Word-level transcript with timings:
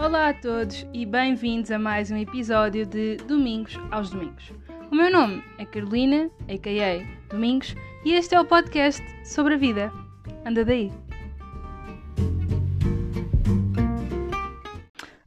Olá 0.00 0.28
a 0.28 0.32
todos 0.32 0.86
e 0.94 1.04
bem-vindos 1.04 1.72
a 1.72 1.78
mais 1.78 2.08
um 2.12 2.16
episódio 2.16 2.86
de 2.86 3.16
Domingos 3.16 3.76
aos 3.90 4.10
Domingos. 4.10 4.52
O 4.92 4.94
meu 4.94 5.10
nome 5.10 5.42
é 5.58 5.66
Carolina, 5.66 6.30
a.k.a. 6.48 7.04
Domingos, 7.28 7.74
e 8.04 8.12
este 8.12 8.36
é 8.36 8.40
o 8.40 8.44
podcast 8.44 9.02
sobre 9.26 9.54
a 9.54 9.56
vida. 9.56 9.92
Anda 10.46 10.64
daí! 10.64 10.92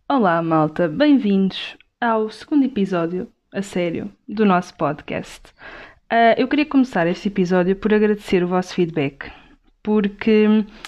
Olá, 0.07 0.41
malta, 0.41 0.87
bem-vindos 0.87 1.75
ao 1.99 2.29
segundo 2.29 2.63
episódio, 2.63 3.29
a 3.53 3.61
sério, 3.61 4.09
do 4.25 4.45
nosso 4.45 4.73
podcast. 4.75 5.49
Uh, 6.09 6.31
eu 6.37 6.47
queria 6.47 6.65
começar 6.65 7.05
este 7.07 7.27
episódio 7.27 7.75
por 7.75 7.93
agradecer 7.93 8.41
o 8.41 8.47
vosso 8.47 8.73
feedback, 8.73 9.29
porque 9.83 10.45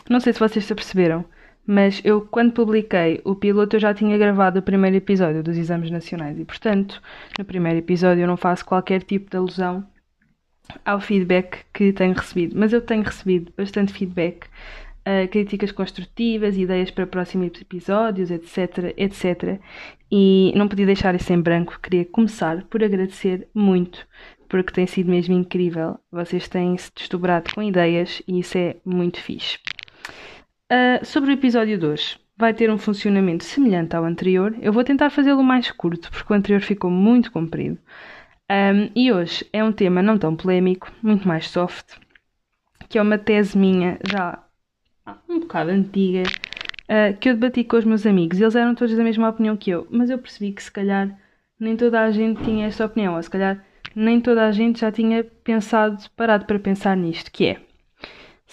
não 0.10 0.22
sei 0.22 0.32
se 0.32 0.40
vocês 0.40 0.64
se 0.64 0.72
aperceberam, 0.72 1.26
mas 1.66 2.02
eu, 2.04 2.22
quando 2.22 2.52
publiquei 2.52 3.22
o 3.24 3.36
piloto, 3.36 3.76
eu 3.76 3.80
já 3.80 3.94
tinha 3.94 4.18
gravado 4.18 4.60
o 4.60 4.64
primeiro 4.64 4.98
episódio 4.98 5.42
dos 5.42 5.58
exames 5.58 5.90
nacionais 5.90 6.38
e, 6.38 6.44
portanto, 6.44 7.02
no 7.40 7.46
primeiro 7.46 7.80
episódio 7.80 8.22
eu 8.24 8.28
não 8.28 8.38
faço 8.38 8.66
qualquer 8.66 9.02
tipo 9.04 9.30
de 9.30 9.38
alusão 9.38 9.86
ao 10.86 11.00
feedback 11.00 11.60
que 11.74 11.94
tenho 11.94 12.14
recebido. 12.14 12.58
Mas 12.58 12.74
eu 12.74 12.82
tenho 12.82 13.04
recebido 13.04 13.54
bastante 13.56 13.94
feedback, 13.94 14.46
uh, 15.08 15.28
críticas 15.30 15.72
construtivas, 15.72 16.58
ideias 16.58 16.92
para 16.92 17.08
próximos 17.08 17.48
episódios, 17.62 18.32
etc, 18.32 18.94
etc. 18.98 19.60
E 20.12 20.52
não 20.56 20.68
podia 20.68 20.86
deixar 20.86 21.16
isso 21.16 21.32
em 21.32 21.42
branco. 21.42 21.80
Queria 21.82 22.06
começar 22.06 22.64
por 22.66 22.84
agradecer 22.84 23.48
muito, 23.54 24.06
porque 24.50 24.74
tem 24.74 24.86
sido 24.86 25.10
mesmo 25.10 25.34
incrível. 25.34 25.98
Vocês 26.12 26.48
têm 26.48 26.78
se 26.78 26.92
desdobrado 26.96 27.54
com 27.54 27.64
ideias 27.64 28.22
e 28.28 28.40
isso 28.40 28.58
é 28.58 28.76
muito 28.86 29.20
fixe. 29.20 29.60
Uh, 30.74 31.06
sobre 31.06 31.30
o 31.30 31.34
episódio 31.34 31.78
2, 31.78 32.18
vai 32.36 32.52
ter 32.52 32.72
um 32.72 32.80
funcionamento 32.80 33.44
semelhante 33.44 33.96
ao 33.96 34.06
anterior. 34.06 34.58
Eu 34.60 34.74
vou 34.74 34.84
tentar 34.84 35.12
fazê-lo 35.12 35.44
mais 35.44 35.70
curto, 35.70 36.10
porque 36.10 36.34
o 36.34 36.36
anterior 36.36 36.62
ficou 36.62 36.90
muito 36.90 37.32
comprido. 37.32 37.78
Um, 38.50 38.90
e 38.96 39.12
hoje 39.12 39.46
é 39.54 39.64
um 39.64 39.72
tema 39.72 40.02
não 40.02 40.18
tão 40.18 40.36
polémico, 40.36 40.92
muito 41.04 41.28
mais 41.28 41.48
soft, 41.48 41.96
que 42.90 42.98
é 42.98 43.02
uma 43.04 43.20
tese 43.20 43.56
minha 43.56 44.00
já 44.04 44.44
um 45.30 45.42
bocado 45.42 45.70
antiga, 45.70 46.24
uh, 46.24 47.16
que 47.20 47.30
eu 47.30 47.36
debati 47.36 47.64
com 47.64 47.78
os 47.78 47.86
meus 47.86 48.04
amigos. 48.08 48.42
Eles 48.42 48.56
eram 48.56 48.74
todos 48.74 48.98
da 48.98 49.04
mesma 49.04 49.30
opinião 49.30 49.56
que 49.56 49.70
eu, 49.70 49.88
mas 49.92 50.10
eu 50.10 50.18
percebi 50.18 50.54
que 50.54 50.64
se 50.64 50.72
calhar 50.72 51.16
nem 51.60 51.78
toda 51.78 52.02
a 52.02 52.10
gente 52.10 52.44
tinha 52.44 52.66
esta 52.66 52.84
opinião, 52.84 53.16
ou 53.16 53.22
se 53.22 53.30
calhar 53.30 53.64
nem 53.96 54.20
toda 54.20 54.48
a 54.48 54.52
gente 54.52 54.80
já 54.80 54.92
tinha 54.92 55.24
pensado, 55.24 56.04
parado 56.16 56.46
para 56.46 56.58
pensar 56.58 56.98
nisto, 56.98 57.32
que 57.32 57.46
é 57.46 57.62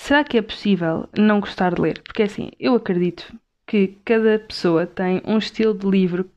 Será 0.02 0.24
que 0.24 0.38
é 0.38 0.42
possível 0.42 1.06
não 1.16 1.40
gostar 1.40 1.74
de 1.74 1.82
ler? 1.82 2.00
Porque 2.02 2.22
assim, 2.22 2.50
eu 2.58 2.74
acredito 2.74 3.32
que 3.66 3.98
cada 4.02 4.38
pessoa 4.38 4.86
tem 4.86 5.20
um 5.26 5.36
estilo 5.36 5.74
de 5.74 5.86
livro 5.86 6.28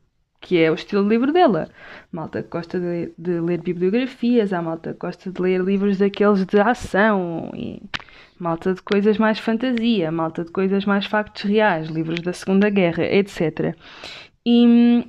que 0.42 0.60
é 0.60 0.70
o 0.70 0.74
estilo 0.74 1.04
de 1.04 1.10
livro 1.10 1.32
dela. 1.32 1.70
Malta 2.12 2.44
que 2.44 2.50
gosta 2.50 2.78
de, 2.78 3.14
de, 3.18 3.40
ler 3.40 3.62
bibliografias, 3.62 4.52
há 4.52 4.62
malta 4.62 4.92
que 4.92 5.00
gosta 5.00 5.32
de 5.32 5.42
ler 5.42 5.62
livros 5.62 5.98
daqueles 5.98 6.46
de 6.46 6.60
ação, 6.60 7.52
e 7.56 7.82
malta 8.38 8.74
de 8.74 8.82
coisas 8.82 9.18
mais 9.18 9.40
fantasia, 9.40 10.12
malta 10.12 10.44
de 10.44 10.52
coisas 10.52 10.84
mais 10.84 11.06
factos 11.06 11.44
reais, 11.44 11.88
livros 11.88 12.20
da 12.20 12.34
Segunda 12.34 12.70
Guerra, 12.70 13.06
etc. 13.06 13.74
E, 14.46 15.08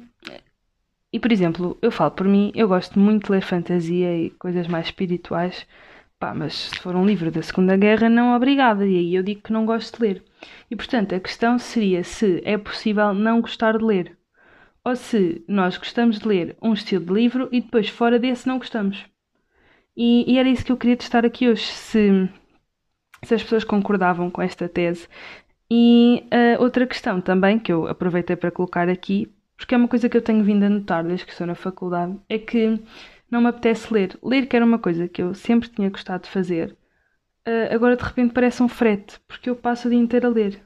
e 1.13 1.19
por 1.19 1.33
exemplo, 1.33 1.77
eu 1.83 1.91
falo 1.91 2.13
por 2.13 2.29
mim, 2.29 2.53
eu 2.55 2.69
gosto 2.69 3.01
muito 3.01 3.27
de 3.27 3.33
ler 3.33 3.43
fantasia 3.43 4.17
e 4.17 4.31
coisas 4.31 4.69
mais 4.69 4.87
espirituais 4.87 5.67
Pá, 6.19 6.33
mas 6.35 6.55
se 6.55 6.79
for 6.79 6.95
um 6.97 7.05
livro 7.05 7.31
da 7.31 7.43
Segunda 7.43 7.77
Guerra, 7.77 8.09
não 8.09 8.35
obrigada, 8.35 8.87
e 8.87 8.97
aí 8.97 9.15
eu 9.15 9.23
digo 9.23 9.43
que 9.43 9.53
não 9.53 9.67
gosto 9.67 9.97
de 9.97 10.03
ler. 10.03 10.25
E 10.71 10.77
portanto, 10.77 11.15
a 11.15 11.21
questão 11.21 11.59
seria 11.59 12.03
se 12.05 12.41
é 12.45 12.57
possível 12.57 13.13
não 13.13 13.41
gostar 13.41 13.77
de 13.77 13.85
ler. 13.85 14.17
Ou 14.85 14.97
se 14.97 15.45
nós 15.49 15.77
gostamos 15.77 16.19
de 16.19 16.29
ler 16.29 16.57
um 16.63 16.73
estilo 16.73 17.05
de 17.05 17.13
livro 17.13 17.49
e 17.53 17.61
depois 17.61 17.89
fora 17.89 18.19
desse 18.19 18.47
não 18.47 18.59
gostamos. 18.59 19.05
E, 19.97 20.31
e 20.33 20.39
era 20.39 20.49
isso 20.49 20.65
que 20.65 20.73
eu 20.73 20.77
queria 20.77 20.97
testar 20.97 21.25
aqui 21.25 21.49
hoje, 21.49 21.65
se, 21.65 22.29
se 23.23 23.35
as 23.35 23.43
pessoas 23.43 23.65
concordavam 23.65 24.31
com 24.31 24.43
esta 24.43 24.69
tese. 24.69 25.09
E 25.71 26.25
uh, 26.33 26.63
outra 26.63 26.87
questão 26.87 27.21
também, 27.21 27.59
que 27.59 27.73
eu 27.73 27.87
aproveitei 27.89 28.37
para 28.37 28.51
colocar 28.51 28.89
aqui, 28.89 29.33
porque 29.57 29.75
é 29.75 29.79
uma 29.79 29.89
coisa 29.89 30.09
que 30.09 30.17
eu 30.17 30.23
tenho 30.23 30.45
vindo 30.45 30.65
a 30.65 30.69
notar 30.69 31.05
desde 31.05 31.25
que 31.25 31.33
estou 31.33 31.47
na 31.47 31.55
faculdade, 31.55 32.19
é 32.29 32.39
que 32.39 32.81
não 33.35 33.43
me 33.43 33.49
apetece 33.49 33.93
ler. 33.93 34.19
Ler 34.23 34.47
que 34.47 34.57
era 34.57 34.65
uma 34.65 34.79
coisa 34.79 35.09
que 35.09 35.21
eu 35.21 35.35
sempre 35.35 35.69
tinha 35.69 35.91
gostado 35.91 36.25
de 36.25 36.31
fazer. 36.31 36.77
Uh, 37.47 37.75
agora 37.75 37.97
de 37.97 38.03
repente 38.03 38.33
parece 38.33 38.63
um 38.63 38.69
frete, 38.69 39.21
porque 39.29 39.51
eu 39.51 39.57
passo 39.57 39.89
o 39.89 39.91
dia 39.91 40.01
inteiro 40.01 40.29
a 40.29 40.31
ler. 40.31 40.63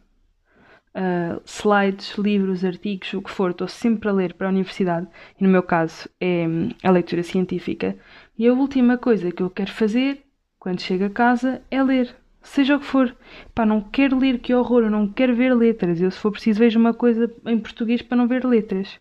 Uh, 0.95 1.41
slides, 1.45 2.17
livros, 2.17 2.65
artigos, 2.65 3.13
o 3.15 3.23
que 3.23 3.31
for, 3.31 3.51
estou 3.51 3.69
sempre 3.69 4.09
a 4.09 4.13
ler 4.13 4.35
para 4.35 4.47
a 4.49 4.51
universidade. 4.51 5.09
E 5.41 5.43
no 5.43 5.51
meu 5.51 5.63
caso 5.63 6.09
é 6.21 6.45
a 6.85 6.91
leitura 6.91 7.23
científica. 7.23 7.97
E 8.39 8.47
a 8.47 8.53
última 8.53 8.99
coisa 8.99 9.33
que 9.33 9.43
eu 9.43 9.51
quero 9.51 9.73
fazer 9.73 10.23
quando 10.59 10.81
chego 10.81 11.05
a 11.05 11.11
casa 11.11 11.63
é 11.71 11.83
ler. 11.83 12.15
Seja 12.43 12.77
o 12.77 12.81
que 12.81 12.87
for. 12.87 13.17
Pá, 13.55 13.67
não 13.67 13.81
quero 13.81 14.19
ler, 14.19 14.39
que 14.39 14.55
horror, 14.55 14.85
eu 14.85 14.91
não 14.91 15.09
quero 15.09 15.35
ver 15.35 15.55
letras. 15.55 16.01
Eu, 16.01 16.11
se 16.11 16.19
for 16.19 16.31
preciso, 16.31 16.61
vejo 16.61 16.79
uma 16.79 16.95
coisa 16.95 17.33
em 17.47 17.59
português 17.59 18.03
para 18.03 18.17
não 18.17 18.29
ver 18.29 18.45
letras. 18.45 19.01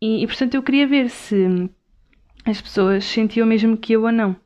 E, 0.00 0.22
e 0.22 0.26
portanto, 0.26 0.54
eu 0.54 0.62
queria 0.62 0.86
ver 0.86 1.10
se 1.10 1.68
as 2.44 2.60
pessoas 2.60 3.04
sentiam 3.04 3.46
mesmo 3.46 3.76
que 3.76 3.94
eu 3.94 4.02
ou 4.02 4.12
não. 4.12 4.36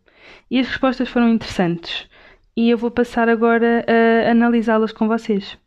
E 0.50 0.58
as 0.58 0.68
respostas 0.68 1.08
foram 1.08 1.28
interessantes. 1.28 2.08
E 2.56 2.70
eu 2.70 2.78
vou 2.78 2.90
passar 2.90 3.28
agora 3.28 3.84
a 3.86 4.30
analisá-las 4.30 4.92
com 4.92 5.06
vocês. 5.06 5.58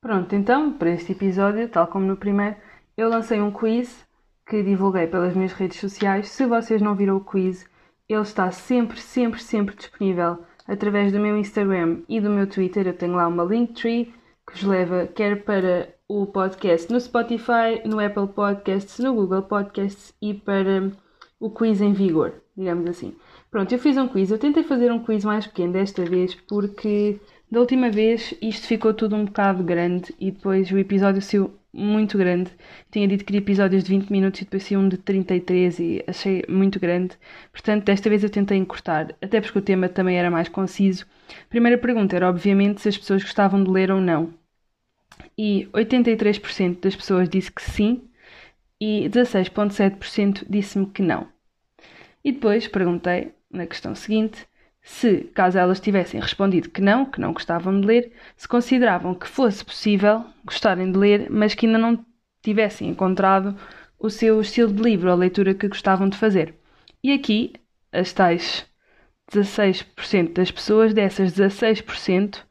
Pronto, 0.00 0.34
então, 0.34 0.72
para 0.72 0.90
este 0.90 1.12
episódio, 1.12 1.68
tal 1.68 1.86
como 1.86 2.06
no 2.06 2.16
primeiro, 2.16 2.56
eu 2.96 3.08
lancei 3.08 3.40
um 3.40 3.50
quiz 3.50 4.06
que 4.46 4.62
divulguei 4.62 5.06
pelas 5.06 5.34
minhas 5.34 5.52
redes 5.52 5.78
sociais. 5.78 6.28
Se 6.28 6.46
vocês 6.46 6.80
não 6.80 6.94
viram 6.94 7.16
o 7.16 7.24
quiz, 7.24 7.68
ele 8.08 8.22
está 8.22 8.50
sempre, 8.50 8.98
sempre, 8.98 9.40
sempre 9.40 9.76
disponível 9.76 10.44
através 10.66 11.12
do 11.12 11.20
meu 11.20 11.36
Instagram 11.36 12.02
e 12.08 12.20
do 12.20 12.30
meu 12.30 12.46
Twitter. 12.46 12.86
Eu 12.86 12.96
tenho 12.96 13.14
lá 13.14 13.28
uma 13.28 13.44
Linktree 13.44 14.14
que 14.46 14.52
vos 14.52 14.62
leva 14.62 15.06
quer 15.06 15.44
para 15.44 15.94
o 16.10 16.26
podcast 16.26 16.92
no 16.92 17.00
Spotify, 17.00 17.86
no 17.86 18.00
Apple 18.00 18.26
Podcasts, 18.34 18.98
no 18.98 19.14
Google 19.14 19.42
Podcasts 19.42 20.12
e 20.20 20.34
para 20.34 20.90
o 21.38 21.48
quiz 21.50 21.80
em 21.80 21.92
vigor, 21.92 22.32
digamos 22.56 22.90
assim. 22.90 23.14
Pronto, 23.48 23.72
eu 23.72 23.78
fiz 23.78 23.96
um 23.96 24.08
quiz. 24.08 24.28
Eu 24.28 24.36
tentei 24.36 24.64
fazer 24.64 24.90
um 24.90 24.98
quiz 24.98 25.24
mais 25.24 25.46
pequeno 25.46 25.72
desta 25.72 26.04
vez 26.04 26.34
porque 26.34 27.20
da 27.48 27.60
última 27.60 27.90
vez 27.90 28.34
isto 28.42 28.66
ficou 28.66 28.92
tudo 28.92 29.14
um 29.14 29.24
bocado 29.24 29.62
grande 29.62 30.12
e 30.18 30.32
depois 30.32 30.68
o 30.72 30.78
episódio 30.78 31.22
saiu 31.22 31.52
muito 31.72 32.18
grande. 32.18 32.50
Tinha 32.90 33.06
dito 33.06 33.24
que 33.24 33.36
episódios 33.36 33.84
de 33.84 33.90
20 33.90 34.10
minutos 34.10 34.40
e 34.40 34.44
depois 34.44 34.64
saiu 34.64 34.80
um 34.80 34.88
de 34.88 34.96
33 34.96 35.78
e 35.78 36.04
achei 36.08 36.44
muito 36.48 36.80
grande. 36.80 37.16
Portanto, 37.52 37.84
desta 37.84 38.10
vez 38.10 38.24
eu 38.24 38.30
tentei 38.30 38.58
encurtar, 38.58 39.14
até 39.22 39.40
porque 39.40 39.60
o 39.60 39.62
tema 39.62 39.88
também 39.88 40.18
era 40.18 40.28
mais 40.28 40.48
conciso. 40.48 41.06
Primeira 41.48 41.78
pergunta 41.78 42.16
era, 42.16 42.28
obviamente, 42.28 42.80
se 42.80 42.88
as 42.88 42.98
pessoas 42.98 43.22
gostavam 43.22 43.62
de 43.62 43.70
ler 43.70 43.92
ou 43.92 44.00
não 44.00 44.39
e 45.36 45.68
83% 45.72 46.80
das 46.80 46.96
pessoas 46.96 47.28
disse 47.28 47.50
que 47.50 47.62
sim 47.62 48.02
e 48.80 49.08
16,7% 49.10 50.46
disse-me 50.48 50.86
que 50.86 51.02
não. 51.02 51.28
E 52.24 52.32
depois 52.32 52.66
perguntei, 52.66 53.32
na 53.50 53.66
questão 53.66 53.94
seguinte, 53.94 54.46
se, 54.82 55.24
caso 55.34 55.58
elas 55.58 55.80
tivessem 55.80 56.20
respondido 56.20 56.70
que 56.70 56.80
não, 56.80 57.04
que 57.04 57.20
não 57.20 57.32
gostavam 57.32 57.80
de 57.80 57.86
ler, 57.86 58.12
se 58.36 58.48
consideravam 58.48 59.14
que 59.14 59.28
fosse 59.28 59.64
possível 59.64 60.24
gostarem 60.44 60.90
de 60.90 60.98
ler, 60.98 61.30
mas 61.30 61.54
que 61.54 61.66
ainda 61.66 61.78
não 61.78 62.04
tivessem 62.42 62.88
encontrado 62.88 63.56
o 63.98 64.08
seu 64.08 64.40
estilo 64.40 64.72
de 64.72 64.82
livro, 64.82 65.10
a 65.10 65.14
leitura 65.14 65.54
que 65.54 65.68
gostavam 65.68 66.08
de 66.08 66.16
fazer. 66.16 66.54
E 67.02 67.12
aqui, 67.12 67.52
as 67.92 68.12
tais 68.12 68.66
16% 69.30 70.32
das 70.32 70.50
pessoas, 70.50 70.94
dessas 70.94 71.32
16%, 71.32 72.42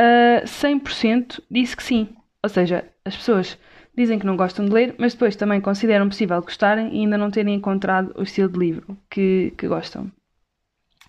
uh, 0.00 0.44
100% 0.44 1.40
disse 1.50 1.76
que 1.76 1.82
sim. 1.82 2.08
Ou 2.42 2.48
seja, 2.48 2.84
as 3.04 3.16
pessoas 3.16 3.58
dizem 3.96 4.18
que 4.18 4.26
não 4.26 4.36
gostam 4.36 4.64
de 4.64 4.72
ler, 4.72 4.94
mas 4.98 5.14
depois 5.14 5.36
também 5.36 5.60
consideram 5.60 6.08
possível 6.08 6.40
gostarem 6.42 6.94
e 6.94 7.00
ainda 7.00 7.16
não 7.16 7.30
terem 7.30 7.54
encontrado 7.54 8.12
o 8.16 8.22
estilo 8.22 8.48
de 8.48 8.58
livro 8.58 8.96
que, 9.10 9.52
que 9.56 9.66
gostam. 9.66 10.10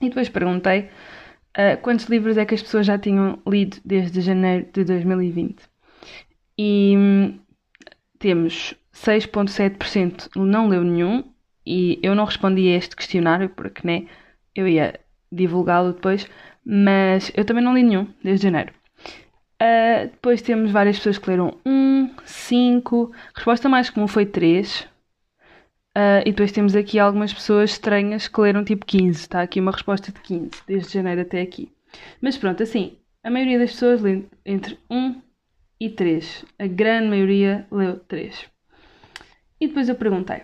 E 0.01 0.09
depois 0.09 0.29
perguntei 0.29 0.89
uh, 1.57 1.77
quantos 1.81 2.05
livros 2.05 2.37
é 2.37 2.45
que 2.45 2.55
as 2.55 2.61
pessoas 2.61 2.85
já 2.85 2.97
tinham 2.97 3.39
lido 3.45 3.77
desde 3.83 4.21
janeiro 4.21 4.67
de 4.71 4.83
2020. 4.83 5.57
E 6.57 6.95
hum, 6.97 7.39
temos 8.19 8.73
6,7% 8.93 10.29
não 10.35 10.67
leu 10.67 10.83
nenhum, 10.83 11.23
e 11.65 11.99
eu 12.01 12.15
não 12.15 12.23
respondi 12.23 12.69
a 12.69 12.77
este 12.77 12.95
questionário 12.95 13.49
porque 13.49 13.85
né, 13.85 14.07
eu 14.55 14.67
ia 14.67 14.99
divulgá-lo 15.29 15.91
depois, 15.91 16.25
mas 16.65 17.29
eu 17.35 17.43
também 17.43 17.63
não 17.63 17.75
li 17.75 17.83
nenhum 17.83 18.07
desde 18.23 18.43
janeiro. 18.43 18.71
Uh, 19.61 20.07
depois 20.11 20.41
temos 20.41 20.71
várias 20.71 20.97
pessoas 20.97 21.17
que 21.17 21.29
leram 21.29 21.57
1, 21.65 22.11
5, 22.23 23.11
resposta 23.35 23.67
mais 23.67 23.89
comum 23.89 24.07
foi 24.07 24.25
3. 24.25 24.81
Uh, 24.81 24.87
ah, 25.95 26.21
e 26.21 26.31
depois 26.31 26.51
temos 26.51 26.75
aqui 26.75 26.99
algumas 26.99 27.33
pessoas 27.33 27.71
estranhas 27.71 28.27
que 28.27 28.39
leram 28.39 28.63
tipo 28.63 28.85
15. 28.85 29.19
Está 29.19 29.41
aqui 29.41 29.59
uma 29.59 29.71
resposta 29.71 30.11
de 30.11 30.19
15, 30.21 30.51
desde 30.67 30.93
janeiro 30.93 31.21
até 31.21 31.41
aqui. 31.41 31.71
Mas 32.21 32.37
pronto, 32.37 32.61
assim, 32.61 32.97
a 33.23 33.31
maioria 33.31 33.57
das 33.57 33.71
pessoas 33.71 34.01
lê 34.01 34.23
entre 34.45 34.77
1 34.91 35.21
e 35.79 35.89
3. 35.89 36.45
A 36.59 36.67
grande 36.67 37.09
maioria 37.09 37.65
leu 37.71 37.99
3. 37.99 38.45
E 39.59 39.67
depois 39.67 39.89
eu 39.89 39.95
perguntei, 39.95 40.43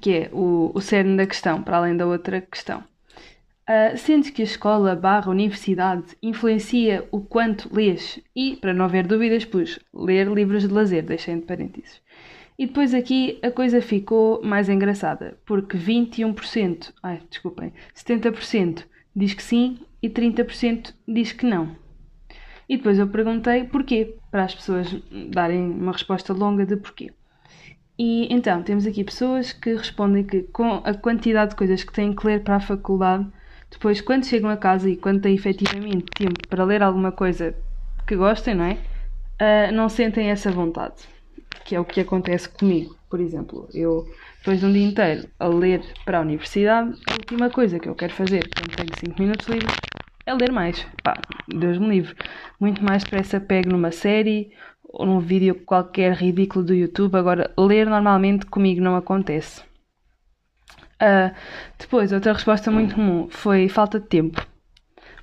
que 0.00 0.12
é 0.12 0.30
o, 0.32 0.70
o 0.74 0.80
cerne 0.82 1.16
da 1.16 1.26
questão, 1.26 1.62
para 1.62 1.78
além 1.78 1.96
da 1.96 2.06
outra 2.06 2.42
questão. 2.42 2.84
Uh, 3.72 3.96
sentes 3.96 4.28
que 4.28 4.42
a 4.42 4.44
escola 4.44 4.94
barra 4.94 5.30
universidade 5.30 6.04
influencia 6.22 7.08
o 7.10 7.22
quanto 7.22 7.74
lês? 7.74 8.20
E, 8.36 8.56
para 8.56 8.74
não 8.74 8.84
haver 8.84 9.06
dúvidas, 9.06 9.46
pus 9.46 9.80
ler 9.94 10.28
livros 10.28 10.68
de 10.68 10.68
lazer, 10.68 11.02
deixei 11.02 11.32
entre 11.32 11.46
parênteses. 11.46 12.02
E 12.58 12.66
depois 12.66 12.92
aqui 12.92 13.38
a 13.42 13.50
coisa 13.50 13.80
ficou 13.80 14.42
mais 14.44 14.68
engraçada, 14.68 15.38
porque 15.46 15.78
21%, 15.78 16.92
ai, 17.02 17.22
desculpem, 17.30 17.72
70% 17.96 18.84
diz 19.16 19.32
que 19.32 19.42
sim 19.42 19.78
e 20.02 20.10
30% 20.10 20.92
diz 21.08 21.32
que 21.32 21.46
não. 21.46 21.74
E 22.68 22.76
depois 22.76 22.98
eu 22.98 23.08
perguntei 23.08 23.64
porquê, 23.64 24.16
para 24.30 24.44
as 24.44 24.54
pessoas 24.54 24.94
darem 25.30 25.62
uma 25.62 25.92
resposta 25.92 26.34
longa 26.34 26.66
de 26.66 26.76
porquê. 26.76 27.10
E 27.98 28.30
então, 28.30 28.62
temos 28.62 28.86
aqui 28.86 29.02
pessoas 29.02 29.50
que 29.50 29.72
respondem 29.72 30.24
que 30.24 30.42
com 30.42 30.82
a 30.84 30.92
quantidade 30.92 31.52
de 31.52 31.56
coisas 31.56 31.82
que 31.82 31.92
têm 31.92 32.14
que 32.14 32.26
ler 32.26 32.42
para 32.42 32.56
a 32.56 32.60
faculdade, 32.60 33.26
depois, 33.72 34.00
quando 34.02 34.26
chegam 34.26 34.50
a 34.50 34.56
casa 34.56 34.88
e 34.88 34.96
quando 34.96 35.22
têm 35.22 35.34
efetivamente 35.34 36.04
tempo 36.14 36.46
para 36.46 36.62
ler 36.62 36.82
alguma 36.82 37.10
coisa 37.10 37.54
que 38.06 38.14
gostem, 38.14 38.54
não 38.54 38.66
é? 38.66 38.78
Uh, 39.40 39.72
não 39.72 39.88
sentem 39.88 40.30
essa 40.30 40.50
vontade. 40.52 41.08
Que 41.64 41.74
é 41.74 41.80
o 41.80 41.84
que 41.84 42.00
acontece 42.00 42.48
comigo, 42.48 42.94
por 43.08 43.18
exemplo. 43.18 43.68
Eu, 43.72 44.06
depois 44.38 44.60
de 44.60 44.66
um 44.66 44.72
dia 44.72 44.86
inteiro 44.86 45.28
a 45.38 45.48
ler 45.48 45.82
para 46.04 46.18
a 46.18 46.20
universidade, 46.20 47.00
a 47.08 47.12
última 47.14 47.48
coisa 47.48 47.78
que 47.78 47.88
eu 47.88 47.94
quero 47.94 48.12
fazer 48.12 48.48
quando 48.54 48.76
tenho 48.76 48.98
5 48.98 49.22
minutos 49.22 49.48
livres 49.48 49.74
é 50.26 50.34
ler 50.34 50.52
mais. 50.52 50.86
Pá, 51.02 51.20
Deus 51.48 51.78
me 51.78 51.88
livre. 51.88 52.14
Muito 52.60 52.84
mais 52.84 53.02
depressa 53.02 53.40
pego 53.40 53.70
numa 53.70 53.90
série 53.90 54.52
ou 54.84 55.06
num 55.06 55.18
vídeo 55.18 55.54
qualquer 55.64 56.12
ridículo 56.12 56.64
do 56.64 56.74
YouTube. 56.74 57.16
Agora, 57.16 57.50
ler 57.58 57.86
normalmente 57.86 58.44
comigo 58.46 58.82
não 58.82 58.96
acontece. 58.96 59.62
Uh, 61.02 61.34
depois, 61.76 62.12
outra 62.12 62.32
resposta 62.32 62.70
muito 62.70 62.94
comum 62.94 63.28
foi 63.28 63.68
falta 63.68 63.98
de 63.98 64.06
tempo, 64.06 64.46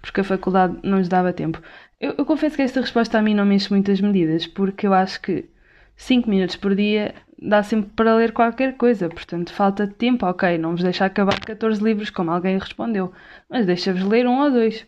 porque 0.02 0.20
a 0.20 0.24
faculdade 0.26 0.78
não 0.84 0.98
nos 0.98 1.08
dava 1.08 1.32
tempo. 1.32 1.62
Eu, 2.02 2.16
eu 2.18 2.26
confesso 2.26 2.58
que 2.58 2.62
esta 2.62 2.82
resposta 2.82 3.18
a 3.18 3.22
mim 3.22 3.34
não 3.34 3.46
me 3.46 3.56
enche 3.56 3.72
muitas 3.72 4.02
medidas, 4.02 4.46
porque 4.46 4.86
eu 4.86 4.94
acho 4.94 5.22
que 5.22 5.50
5 5.96 6.30
minutos 6.30 6.58
por 6.58 6.76
dia 6.76 7.16
dá 7.42 7.64
sempre 7.64 7.92
para 7.96 8.14
ler 8.16 8.34
qualquer 8.34 8.76
coisa, 8.76 9.08
portanto, 9.08 9.54
falta 9.54 9.88
de 9.88 9.94
tempo, 9.94 10.26
ok, 10.26 10.58
não 10.58 10.72
vos 10.72 10.84
deixa 10.84 11.06
acabar 11.06 11.40
14 11.40 11.82
livros, 11.82 12.10
como 12.10 12.32
alguém 12.32 12.58
respondeu, 12.58 13.14
mas 13.50 13.66
deixa-vos 13.66 14.04
ler 14.04 14.28
um 14.28 14.42
ou 14.42 14.52
dois. 14.52 14.86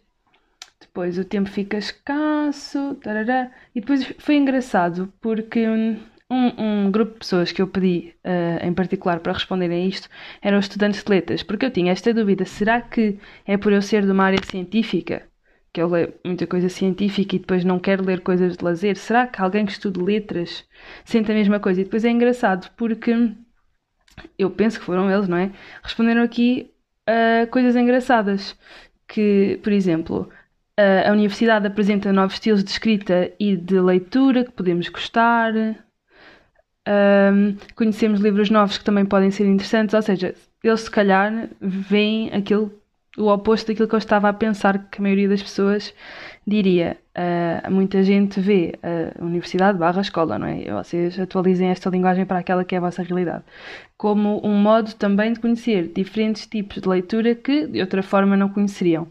Depois 0.80 1.18
o 1.18 1.24
tempo 1.24 1.50
fica 1.50 1.78
escasso, 1.78 2.96
tarará. 2.96 3.50
e 3.74 3.80
depois 3.80 4.04
foi 4.20 4.36
engraçado 4.36 5.14
porque 5.22 5.66
um, 6.32 6.86
um 6.86 6.92
grupo 6.92 7.14
de 7.14 7.20
pessoas 7.20 7.52
que 7.52 7.62
eu 7.62 7.68
pedi 7.68 8.16
uh, 8.26 8.66
em 8.66 8.74
particular 8.74 9.20
para 9.20 9.34
responderem 9.34 9.84
a 9.84 9.88
isto 9.88 10.08
eram 10.42 10.60
estudantes 10.60 11.04
de 11.04 11.10
letras, 11.12 11.44
porque 11.44 11.66
eu 11.66 11.72
tinha 11.72 11.92
esta 11.92 12.14
dúvida: 12.14 12.46
será 12.46 12.82
que 12.82 13.20
é 13.46 13.58
por 13.58 13.74
eu 13.74 13.82
ser 13.82 14.06
de 14.06 14.12
uma 14.12 14.24
área 14.24 14.40
científica? 14.50 15.28
Que 15.74 15.82
eu 15.82 15.90
leio 15.90 16.14
muita 16.26 16.48
coisa 16.48 16.70
científica 16.70 17.36
e 17.36 17.40
depois 17.40 17.64
não 17.66 17.80
quero 17.80 18.04
ler 18.04 18.22
coisas 18.22 18.58
de 18.58 18.64
lazer. 18.64 18.98
Será 18.98 19.28
que 19.28 19.42
alguém 19.42 19.66
que 19.66 19.74
estude 19.74 20.02
letras 20.02 20.66
sente 21.06 21.32
a 21.32 21.36
mesma 21.36 21.60
coisa? 21.60 21.82
E 21.82 21.84
depois 21.84 22.06
é 22.06 22.10
engraçado 22.10 22.70
porque 22.78 23.14
eu 24.38 24.50
penso 24.52 24.80
que 24.80 24.86
foram 24.86 25.10
eles, 25.12 25.28
não 25.28 25.38
é? 25.38 25.52
Responderam 25.84 26.24
aqui 26.24 26.72
uh, 27.10 27.48
coisas 27.48 27.76
engraçadas. 27.76 28.58
Que, 29.08 29.60
por 29.62 29.74
exemplo, 29.74 30.30
a 31.06 31.12
universidade 31.12 31.68
apresenta 31.68 32.14
novos 32.14 32.36
estilos 32.36 32.64
de 32.64 32.72
escrita 32.72 33.32
e 33.38 33.58
de 33.58 33.80
leitura 33.80 34.46
que 34.46 34.52
podemos 34.52 34.88
gostar. 34.88 35.54
Um, 36.88 37.56
conhecemos 37.76 38.20
livros 38.20 38.50
novos 38.50 38.78
que 38.78 38.84
também 38.84 39.06
podem 39.06 39.30
ser 39.30 39.46
interessantes, 39.46 39.94
ou 39.94 40.02
seja, 40.02 40.34
eles 40.64 40.82
se 40.82 40.92
calhar 40.92 41.50
veem 41.60 42.32
aquilo, 42.34 42.72
o 43.18 43.28
oposto 43.28 43.68
daquilo 43.68 43.88
que 43.88 43.96
eu 43.96 44.00
estava 44.00 44.30
a 44.30 44.34
pensar 44.34 44.90
que 44.90 45.00
a 45.00 45.02
maioria 45.02 45.30
das 45.30 45.42
pessoas 45.42 45.94
diria. 46.46 46.98
Uh, 47.12 47.70
muita 47.70 48.02
gente 48.04 48.40
vê 48.40 48.74
a 48.82 49.24
universidade 49.24 49.78
barra 49.78 50.02
escola, 50.02 50.40
não 50.40 50.48
é? 50.48 50.72
Vocês 50.72 51.20
atualizem 51.20 51.68
esta 51.70 51.90
linguagem 51.90 52.26
para 52.26 52.40
aquela 52.40 52.64
que 52.64 52.74
é 52.74 52.78
a 52.78 52.82
vossa 52.82 53.04
realidade. 53.04 53.44
Como 53.98 54.42
um 54.46 54.56
modo 54.56 54.94
também 54.96 55.34
de 55.34 55.40
conhecer 55.40 55.92
diferentes 55.94 56.48
tipos 56.48 56.82
de 56.82 56.88
leitura 56.88 57.36
que 57.36 57.68
de 57.68 57.82
outra 57.82 58.02
forma 58.02 58.38
não 58.38 58.50
conheceriam. 58.50 59.08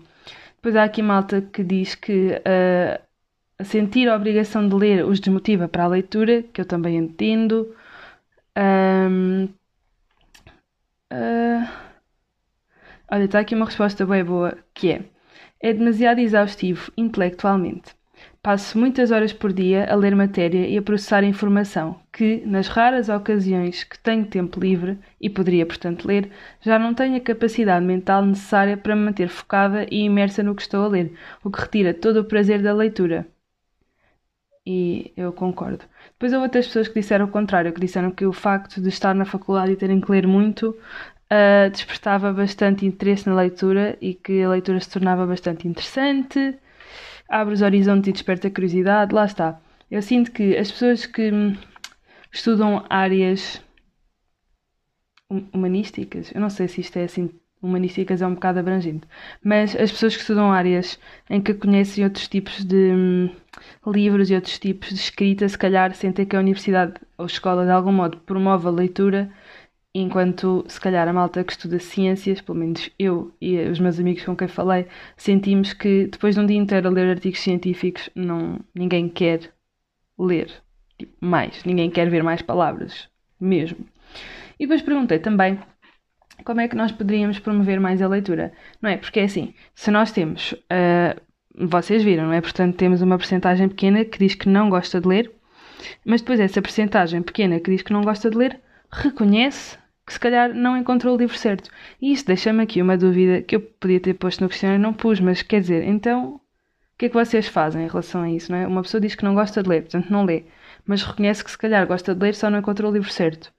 Depois 0.57 0.77
há 0.77 0.85
aqui 0.85 1.03
malta 1.03 1.41
que 1.41 1.63
diz 1.63 1.95
que 1.95 2.33
uh, 2.33 3.01
sentir 3.65 4.09
a 4.09 4.17
obrigação 4.17 4.69
de 4.69 4.75
ler 4.75 5.05
os 5.05 5.21
desmotiva 5.21 5.69
para 5.69 5.85
a 5.85 5.89
leitura, 5.89 6.43
que 6.43 6.61
eu 6.61 6.65
também 6.65 6.97
entendo. 6.97 7.75
Um, 8.57 9.45
uh, 11.13 11.69
olha, 13.11 13.25
está 13.25 13.41
aqui 13.41 13.55
uma 13.55 13.67
resposta 13.67 14.05
bem 14.07 14.25
boa, 14.25 14.59
que 14.75 14.91
é 14.93 15.05
é 15.61 15.73
demasiado 15.75 16.21
exaustivo 16.21 16.91
intelectualmente. 16.97 17.95
Passo 18.43 18.79
muitas 18.79 19.11
horas 19.11 19.33
por 19.33 19.53
dia 19.53 19.85
a 19.91 19.95
ler 19.95 20.17
matéria 20.17 20.67
e 20.67 20.77
a 20.79 20.83
processar 20.83 21.23
informação, 21.23 22.01
que, 22.11 22.43
nas 22.47 22.69
raras 22.69 23.11
ocasiões 23.11 23.85
que 23.85 23.99
tenho 23.99 24.25
tempo 24.25 24.59
livre, 24.59 24.99
e 25.21 25.29
poderia, 25.29 25.67
portanto, 25.67 26.07
ler, 26.07 26.31
já 26.63 26.79
não 26.79 26.95
tenho 26.95 27.17
a 27.17 27.21
capacidade 27.21 27.85
mental 27.85 28.25
necessária 28.25 28.77
para 28.77 28.97
me 28.97 29.03
manter 29.03 29.29
focada 29.29 29.87
e 29.91 30.05
imersa 30.05 30.43
no 30.43 30.55
que 30.55 30.63
estou 30.63 30.85
a 30.85 30.89
ler, 30.89 31.13
o 31.45 31.51
que 31.51 31.61
retira 31.61 31.93
todo 31.93 32.21
o 32.21 32.25
prazer 32.25 32.63
da 32.63 32.73
leitura. 32.73 33.27
E 34.67 35.13
eu 35.17 35.33
concordo. 35.33 35.85
Depois 36.13 36.33
houve 36.33 36.45
outras 36.45 36.67
pessoas 36.67 36.89
que 36.89 37.01
disseram 37.01 37.27
o 37.27 37.31
contrário, 37.31 37.73
que 37.73 37.81
disseram 37.81 38.11
que 38.11 38.27
o 38.27 38.33
facto 38.33 38.81
de 38.81 38.89
estar 38.89 39.15
na 39.15 39.25
faculdade 39.25 39.73
e 39.73 39.77
terem 39.77 40.01
que 40.01 40.11
ler 40.11 40.27
muito 40.27 40.71
uh, 40.71 41.71
despertava 41.71 42.33
bastante 42.33 42.85
interesse 42.85 43.29
na 43.29 43.35
leitura 43.35 43.97
e 44.01 44.15
que 44.15 44.43
a 44.43 44.51
leitura 44.51 44.79
se 44.81 44.91
tornava 44.91 45.27
bastante 45.27 45.67
interessante 45.67 46.59
abre 47.31 47.55
os 47.55 47.63
horizontes 47.63 48.09
e 48.09 48.13
desperta 48.13 48.49
a 48.49 48.51
curiosidade, 48.51 49.15
lá 49.15 49.25
está. 49.25 49.61
Eu 49.89 50.03
sinto 50.03 50.33
que 50.33 50.57
as 50.57 50.71
pessoas 50.71 51.07
que 51.07 51.31
estudam 52.33 52.85
áreas 52.91 53.63
humanísticas, 55.55 56.33
eu 56.35 56.41
não 56.41 56.51
sei 56.51 56.67
se 56.67 56.81
isto 56.81 56.97
é 56.99 57.05
assim, 57.05 57.31
humanísticas 57.63 58.23
é 58.23 58.27
um 58.27 58.35
bocado 58.35 58.59
abrangente, 58.59 59.07
mas 59.45 59.77
as 59.77 59.91
pessoas 59.93 60.15
que 60.15 60.23
estudam 60.23 60.53
áreas 60.53 60.99
em 61.29 61.41
que 61.41 61.55
conhecem 61.55 62.05
outros 62.05 62.27
tipos 62.29 62.65
de 62.65 62.93
hum, 62.93 63.31
livros 63.87 64.31
e 64.31 64.35
outros 64.35 64.59
tipos 64.59 64.89
de 64.89 64.95
escrita, 64.95 65.49
se 65.49 65.59
calhar 65.59 65.95
sentem 65.95 66.25
que 66.25 66.37
a 66.37 66.41
universidade 66.41 66.95
ou 67.19 67.27
escola 67.27 67.65
de 67.65 67.71
algum 67.71 67.93
modo 67.93 68.19
promove 68.19 68.67
a 68.67 68.71
leitura 68.71 69.31
enquanto 69.95 70.65
se 70.69 70.81
calhar 70.81 71.09
a 71.09 71.13
malta 71.13 71.43
que 71.43 71.53
estuda 71.53 71.79
ciências, 71.79 72.41
pelo 72.41 72.59
menos 72.59 72.91
eu 72.99 73.33
e 73.41 73.59
os 73.59 73.81
meus 73.81 73.99
amigos 73.99 74.25
com 74.25 74.37
quem 74.37 74.49
falei, 74.49 74.87
sentimos 75.17 75.73
que 75.73 76.07
depois 76.07 76.35
de 76.35 76.41
um 76.41 76.47
dia 76.47 76.57
inteiro 76.57 76.89
a 76.89 76.91
ler 76.91 77.11
artigos 77.11 77.41
científicos, 77.41 78.09
não, 78.15 78.61
ninguém 78.75 79.09
quer 79.09 79.53
ler. 80.19 80.51
Tipo, 80.99 81.13
mais, 81.21 81.65
ninguém 81.65 81.91
quer 81.91 82.09
ver 82.09 82.23
mais 82.23 82.43
palavras, 82.43 83.09
mesmo. 83.41 83.85
E 84.59 84.67
depois 84.67 84.83
perguntei 84.83 85.19
também 85.19 85.59
como 86.45 86.61
é 86.61 86.69
que 86.69 86.77
nós 86.77 86.93
poderíamos 86.93 87.39
promover 87.39 87.81
mais 87.81 88.01
a 88.03 88.09
leitura, 88.09 88.53
não 88.81 88.91
é? 88.91 88.97
Porque 88.97 89.21
é 89.21 89.25
assim, 89.25 89.55
se 89.75 89.91
nós 89.91 90.13
temos, 90.13 90.53
uh, 90.53 91.21
vocês 91.55 92.03
viram, 92.03 92.27
não 92.27 92.33
é? 92.33 92.41
Portanto, 92.41 92.77
temos 92.77 93.03
uma 93.03 93.19
porcentagem 93.19 93.69
pequena 93.69 94.05
que 94.05 94.19
diz 94.19 94.35
que 94.35 94.49
não 94.49 94.71
gosta 94.71 95.01
de 95.01 95.09
ler, 95.09 95.33
mas 96.05 96.21
depois 96.21 96.41
essa 96.41 96.61
porcentagem 96.61 97.23
pequena 97.23 97.61
que 97.61 97.71
diz 97.71 97.83
que 97.83 97.93
não 97.93 98.03
gosta 98.03 98.31
de 98.31 98.37
ler 98.37 98.61
reconhece 98.91 99.79
que 100.07 100.13
se 100.15 100.21
calhar 100.21 100.53
não 100.53 100.77
encontrou 100.77 101.15
o 101.15 101.19
livro 101.19 101.37
certo. 101.37 101.71
E 102.01 102.13
isto 102.13 102.27
deixa-me 102.27 102.63
aqui 102.63 102.83
uma 102.83 102.97
dúvida 102.97 103.43
que 103.43 103.57
eu 103.57 103.61
podia 103.61 104.01
ter 104.01 104.15
posto 104.15 104.43
no 104.43 104.49
questionário 104.49 104.83
não 104.83 104.93
pus, 104.93 105.21
mas 105.21 105.43
quer 105.43 105.61
dizer, 105.61 105.85
então 105.85 106.35
o 106.35 106.41
que 106.99 107.07
é 107.07 107.09
que 107.09 107.15
vocês 107.15 107.47
fazem 107.47 107.85
em 107.85 107.89
relação 107.89 108.23
a 108.23 108.31
isso? 108.31 108.51
Não 108.51 108.59
é? 108.59 108.67
Uma 108.67 108.83
pessoa 108.83 109.01
diz 109.01 109.15
que 109.15 109.25
não 109.25 109.35
gosta 109.35 109.63
de 109.63 109.69
ler, 109.69 109.83
portanto 109.83 110.11
não 110.11 110.25
lê, 110.25 110.45
mas 110.85 111.03
reconhece 111.03 111.45
que 111.45 111.51
se 111.51 111.59
calhar 111.59 111.87
gosta 111.87 112.15
de 112.15 112.21
ler 112.21 112.35
só 112.35 112.51
não 112.51 112.59
encontrou 112.59 112.91
o 112.91 112.95
livro 112.95 113.11
certo. 113.11 113.53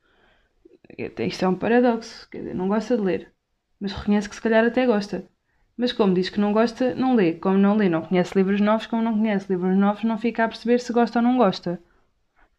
Isto 0.98 1.46
é 1.46 1.48
um 1.48 1.56
paradoxo, 1.56 2.28
quer 2.30 2.40
dizer, 2.40 2.54
não 2.54 2.68
gosta 2.68 2.96
de 2.98 3.04
ler, 3.04 3.32
mas 3.80 3.94
reconhece 3.94 4.30
que 4.30 4.36
se 4.36 4.42
calhar 4.42 4.66
até 4.66 4.86
gosta. 4.86 5.26
Mas 5.78 5.92
como 5.92 6.14
diz 6.14 6.30
que 6.30 6.40
não 6.40 6.54
gosta, 6.54 6.94
não 6.96 7.16
lê. 7.16 7.34
Como 7.34 7.58
não 7.58 7.76
lê, 7.76 7.90
não 7.90 8.02
conhece 8.02 8.38
livros 8.38 8.62
novos. 8.62 8.86
Como 8.88 9.02
não 9.02 9.18
conhece 9.18 9.52
livros 9.52 9.76
novos, 9.78 10.04
não 10.04 10.18
fica 10.18 10.44
a 10.44 10.48
perceber 10.48 10.80
se 10.80 10.94
gosta 10.94 11.20
ou 11.20 11.24
não 11.24 11.38
gosta. 11.38 11.80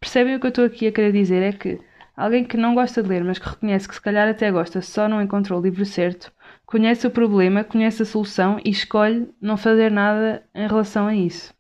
Percebem 0.01 0.35
o 0.35 0.41
que 0.41 0.47
eu 0.47 0.49
estou 0.49 0.65
aqui 0.65 0.87
a 0.89 0.93
querer 0.93 1.13
dizer? 1.13 1.43
É 1.43 1.53
que 1.53 1.79
Alguém 2.17 2.45
que 2.45 2.59
não 2.59 2.75
gosta 2.75 3.03
de 3.03 3.09
ler, 3.09 3.25
mas 3.25 3.39
que 3.39 3.49
reconhece 3.49 3.89
que 3.89 3.95
se 3.95 4.01
calhar 4.01 4.29
até 4.29 4.51
gosta, 4.51 4.83
só 4.83 5.09
não 5.09 5.23
encontrou 5.23 5.59
o 5.59 5.63
livro 5.63 5.85
certo, 5.87 6.31
conhece 6.67 7.07
o 7.07 7.11
problema, 7.11 7.65
conhece 7.65 8.03
a 8.03 8.07
solução 8.07 8.61
e 8.65 8.71
escolhe 8.71 9.29
não 9.41 9.57
fazer 9.57 9.91
nada 9.91 10.43
em 10.55 10.69
relação 10.69 11.07
a 11.07 11.15
isso. 11.15 11.55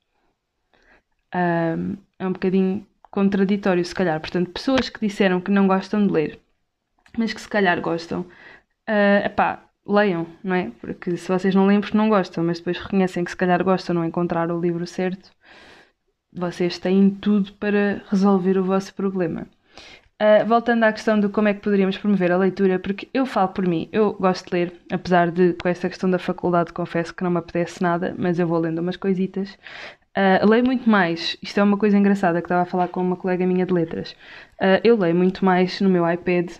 Um, 1.34 1.96
é 2.18 2.26
um 2.26 2.32
bocadinho 2.32 2.86
contraditório, 3.10 3.84
se 3.84 3.94
calhar. 3.94 4.20
Portanto, 4.20 4.50
pessoas 4.50 4.90
que 4.90 5.00
disseram 5.00 5.40
que 5.40 5.50
não 5.50 5.66
gostam 5.66 6.06
de 6.06 6.12
ler, 6.12 6.38
mas 7.16 7.32
que 7.32 7.40
se 7.40 7.48
calhar 7.48 7.80
gostam, 7.80 8.20
uh, 8.88 9.26
epá, 9.26 9.64
leiam, 9.86 10.26
não 10.42 10.54
é? 10.54 10.70
Porque 10.80 11.16
se 11.16 11.28
vocês 11.28 11.54
não 11.54 11.66
leem 11.66 11.80
porque 11.80 11.96
não 11.96 12.08
gostam, 12.08 12.44
mas 12.44 12.58
depois 12.58 12.78
reconhecem 12.78 13.24
que 13.24 13.30
se 13.30 13.36
calhar 13.36 13.62
gostam, 13.64 13.94
não 13.94 14.04
encontraram 14.04 14.56
o 14.56 14.60
livro 14.60 14.86
certo, 14.86 15.30
vocês 16.32 16.78
têm 16.78 17.10
tudo 17.10 17.52
para 17.54 18.02
resolver 18.10 18.58
o 18.58 18.64
vosso 18.64 18.94
problema. 18.94 19.46
Uh, 20.22 20.46
voltando 20.46 20.84
à 20.84 20.92
questão 20.92 21.18
de 21.18 21.28
como 21.28 21.48
é 21.48 21.54
que 21.54 21.60
poderíamos 21.60 21.98
promover 21.98 22.30
a 22.30 22.36
leitura, 22.36 22.78
porque 22.78 23.08
eu 23.12 23.26
falo 23.26 23.48
por 23.48 23.66
mim, 23.66 23.88
eu 23.92 24.12
gosto 24.14 24.46
de 24.46 24.52
ler, 24.52 24.72
apesar 24.90 25.32
de 25.32 25.52
com 25.54 25.68
essa 25.68 25.88
questão 25.88 26.08
da 26.08 26.18
faculdade 26.18 26.72
confesso 26.72 27.12
que 27.12 27.24
não 27.24 27.30
me 27.30 27.38
apetece 27.38 27.82
nada, 27.82 28.14
mas 28.16 28.38
eu 28.38 28.46
vou 28.46 28.60
lendo 28.60 28.78
umas 28.78 28.96
coisitas. 28.96 29.58
Uh, 30.16 30.46
leio 30.48 30.64
muito 30.64 30.88
mais, 30.88 31.36
isto 31.42 31.58
é 31.58 31.62
uma 31.62 31.76
coisa 31.76 31.98
engraçada 31.98 32.40
que 32.40 32.44
estava 32.44 32.62
a 32.62 32.66
falar 32.66 32.88
com 32.88 33.00
uma 33.00 33.16
colega 33.16 33.44
minha 33.46 33.66
de 33.66 33.72
letras. 33.72 34.12
Uh, 34.60 34.78
eu 34.84 34.96
leio 34.96 35.14
muito 35.14 35.44
mais 35.44 35.80
no 35.80 35.88
meu 35.88 36.08
iPad 36.08 36.52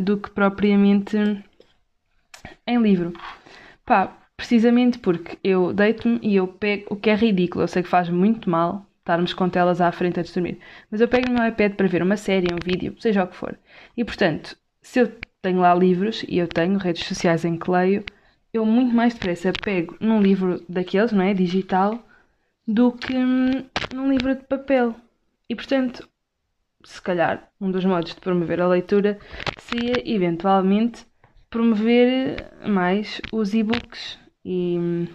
do 0.00 0.18
que 0.18 0.30
propriamente 0.30 1.16
em 2.66 2.80
livro. 2.80 3.12
Pá, 3.84 4.16
precisamente 4.36 4.98
porque 4.98 5.38
eu 5.42 5.72
deito-me 5.72 6.18
e 6.22 6.36
eu 6.36 6.48
pego, 6.48 6.86
o 6.90 6.96
que 6.96 7.10
é 7.10 7.14
ridículo, 7.14 7.64
eu 7.64 7.68
sei 7.68 7.82
que 7.82 7.88
faz 7.88 8.08
muito 8.08 8.48
mal, 8.48 8.86
estarmos 8.98 9.34
com 9.34 9.48
telas 9.48 9.80
à 9.80 9.90
frente 9.92 10.22
de 10.22 10.32
dormir. 10.32 10.58
Mas 10.90 11.00
eu 11.00 11.08
pego 11.08 11.28
no 11.28 11.34
meu 11.34 11.46
iPad 11.48 11.74
para 11.74 11.88
ver 11.88 12.02
uma 12.02 12.16
série, 12.16 12.52
um 12.52 12.58
vídeo, 12.64 12.94
seja 12.98 13.24
o 13.24 13.28
que 13.28 13.36
for. 13.36 13.58
E 13.96 14.04
portanto, 14.04 14.56
se 14.82 15.00
eu 15.00 15.12
tenho 15.42 15.60
lá 15.60 15.74
livros, 15.74 16.24
e 16.28 16.38
eu 16.38 16.48
tenho 16.48 16.78
redes 16.78 17.06
sociais 17.06 17.44
em 17.44 17.56
que 17.58 17.70
leio, 17.70 18.04
eu 18.52 18.64
muito 18.64 18.94
mais 18.94 19.14
depressa 19.14 19.52
pego 19.52 19.96
num 20.00 20.20
livro 20.22 20.64
daqueles, 20.68 21.12
não 21.12 21.22
é? 21.22 21.34
Digital, 21.34 22.02
do 22.66 22.92
que 22.92 23.14
hum, 23.14 23.64
num 23.92 24.10
livro 24.10 24.34
de 24.34 24.42
papel. 24.44 24.94
E 25.48 25.54
portanto, 25.54 26.08
se 26.84 27.00
calhar, 27.00 27.50
um 27.60 27.70
dos 27.70 27.84
modos 27.84 28.14
de 28.14 28.20
promover 28.20 28.60
a 28.60 28.68
leitura 28.68 29.18
seria 29.56 30.08
eventualmente 30.08 31.06
promover 31.50 32.50
mais 32.66 33.20
os 33.32 33.54
e-books 33.54 34.18
e 34.44 34.76
hum, 34.78 35.06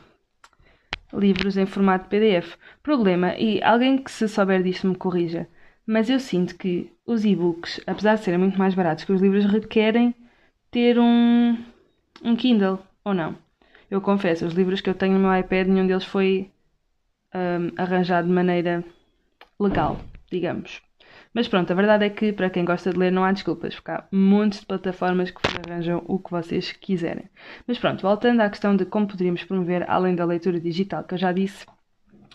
livros 1.14 1.58
em 1.58 1.66
formato 1.66 2.08
PDF. 2.10 2.58
Problema, 2.82 3.36
e 3.36 3.62
alguém 3.62 3.98
que 3.98 4.12
se 4.12 4.28
souber 4.28 4.64
disto 4.64 4.88
me 4.88 4.96
corrija, 4.96 5.48
mas 5.86 6.10
eu 6.10 6.20
sinto 6.20 6.58
que 6.58 6.92
os 7.06 7.26
e-books, 7.26 7.82
apesar 7.86 8.16
de 8.16 8.24
serem 8.24 8.40
muito 8.40 8.58
mais 8.58 8.74
baratos 8.74 9.04
que 9.04 9.12
os 9.12 9.22
livros, 9.22 9.46
requerem 9.46 10.16
ter 10.72 11.00
um, 11.00 11.58
um 12.24 12.36
Kindle, 12.36 12.80
ou 13.04 13.14
não? 13.14 13.36
Eu 13.90 14.02
confesso, 14.02 14.46
os 14.46 14.54
livros 14.54 14.82
que 14.82 14.90
eu 14.90 14.94
tenho 14.94 15.14
no 15.14 15.20
meu 15.20 15.40
iPad, 15.40 15.68
nenhum 15.68 15.88
deles 15.88 16.06
foi 16.06 16.52
um, 17.34 17.82
arranjado 17.82 18.28
de 18.28 18.34
maneira 18.34 18.84
legal, 19.60 20.00
digamos. 20.32 20.89
Mas 21.34 21.48
pronto, 21.48 21.72
a 21.72 21.76
verdade 21.76 22.06
é 22.06 22.10
que 22.10 22.34
para 22.34 22.50
quem 22.50 22.66
gosta 22.66 22.92
de 22.92 22.98
ler 22.98 23.12
não 23.12 23.24
há 23.24 23.32
desculpas, 23.32 23.76
porque 23.76 23.92
há 23.92 24.04
montes 24.12 24.62
de 24.62 24.66
plataformas 24.66 25.30
que 25.30 25.40
arranjam 25.68 26.04
o 26.08 26.18
que 26.18 26.32
vocês 26.32 26.72
quiserem. 26.72 27.30
Mas 27.68 27.78
pronto, 27.78 28.02
voltando 28.02 28.42
à 28.42 28.50
questão 28.50 28.76
de 28.76 28.86
como 28.86 29.08
poderíamos 29.08 29.44
promover 29.44 29.90
além 29.90 30.16
da 30.16 30.26
leitura 30.26 30.60
digital, 30.60 31.04
que 31.04 31.14
eu 31.14 31.18
já 31.20 31.32
disse, 31.32 31.66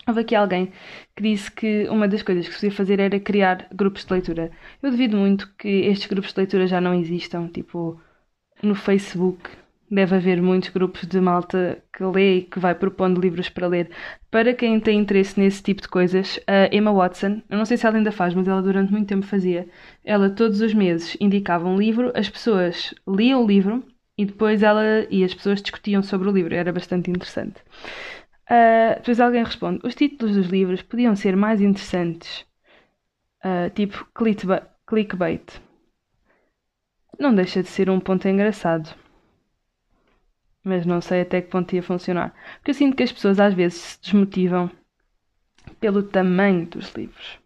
Houve 0.07 0.21
aqui 0.21 0.35
alguém 0.35 0.71
que 1.15 1.23
disse 1.23 1.51
que 1.51 1.89
uma 1.89 2.07
das 2.07 2.21
coisas 2.21 2.47
que 2.47 2.53
se 2.53 2.59
podia 2.59 2.77
fazer 2.77 2.99
era 2.99 3.19
criar 3.19 3.67
grupos 3.73 4.05
de 4.05 4.13
leitura. 4.13 4.51
Eu 4.81 4.91
duvido 4.91 5.17
muito 5.17 5.51
que 5.57 5.67
estes 5.67 6.07
grupos 6.07 6.31
de 6.31 6.39
leitura 6.41 6.67
já 6.67 6.79
não 6.79 6.93
existam, 6.93 7.47
tipo 7.47 7.99
no 8.61 8.75
Facebook 8.75 9.49
Deve 9.89 10.15
haver 10.15 10.41
muitos 10.41 10.69
grupos 10.69 11.05
de 11.07 11.21
malta 11.21 11.77
que 11.93 12.03
lê 12.03 12.37
e 12.37 12.41
que 12.41 12.57
vai 12.57 12.73
propondo 12.73 13.21
livros 13.21 13.49
para 13.49 13.67
ler. 13.67 13.91
Para 14.31 14.51
quem 14.53 14.79
tem 14.79 14.99
interesse 14.99 15.39
nesse 15.39 15.61
tipo 15.61 15.81
de 15.81 15.87
coisas, 15.87 16.39
a 16.47 16.75
Emma 16.75 16.91
Watson, 16.91 17.41
eu 17.47 17.57
não 17.57 17.65
sei 17.65 17.77
se 17.77 17.85
ela 17.85 17.95
ainda 17.95 18.11
faz, 18.11 18.33
mas 18.33 18.47
ela 18.47 18.63
durante 18.63 18.91
muito 18.91 19.07
tempo 19.07 19.25
fazia. 19.25 19.67
Ela 20.03 20.29
todos 20.31 20.59
os 20.59 20.73
meses 20.73 21.15
indicava 21.21 21.67
um 21.67 21.77
livro, 21.77 22.11
as 22.15 22.27
pessoas 22.27 22.95
liam 23.07 23.43
o 23.43 23.47
livro 23.47 23.83
e 24.17 24.25
depois 24.25 24.63
ela 24.63 25.05
e 25.11 25.23
as 25.23 25.33
pessoas 25.35 25.61
discutiam 25.61 26.01
sobre 26.01 26.29
o 26.29 26.31
livro. 26.31 26.55
Era 26.55 26.73
bastante 26.73 27.11
interessante. 27.11 27.61
Uh, 28.49 28.95
depois 28.97 29.19
alguém 29.19 29.43
responde: 29.43 29.81
os 29.83 29.93
títulos 29.93 30.35
dos 30.35 30.47
livros 30.47 30.81
podiam 30.81 31.15
ser 31.15 31.35
mais 31.35 31.61
interessantes, 31.61 32.43
uh, 33.43 33.69
tipo 33.75 34.07
clickbait. 34.87 35.61
Não 37.19 37.33
deixa 37.35 37.61
de 37.61 37.69
ser 37.69 37.89
um 37.89 37.99
ponto 37.99 38.27
engraçado 38.27 39.04
mas 40.65 40.85
não 40.85 40.99
sei 40.99 41.21
até 41.21 41.41
que 41.41 41.49
ponto 41.49 41.73
ia 41.75 41.83
funcionar. 41.83 42.33
Porque 42.57 42.71
eu 42.71 42.75
sinto 42.75 42.97
que 42.97 43.03
as 43.03 43.11
pessoas 43.11 43.39
às 43.39 43.53
vezes 43.53 43.79
se 43.79 44.01
desmotivam 44.01 44.69
pelo 45.79 46.03
tamanho 46.03 46.65
dos 46.65 46.93
livros. 46.93 47.39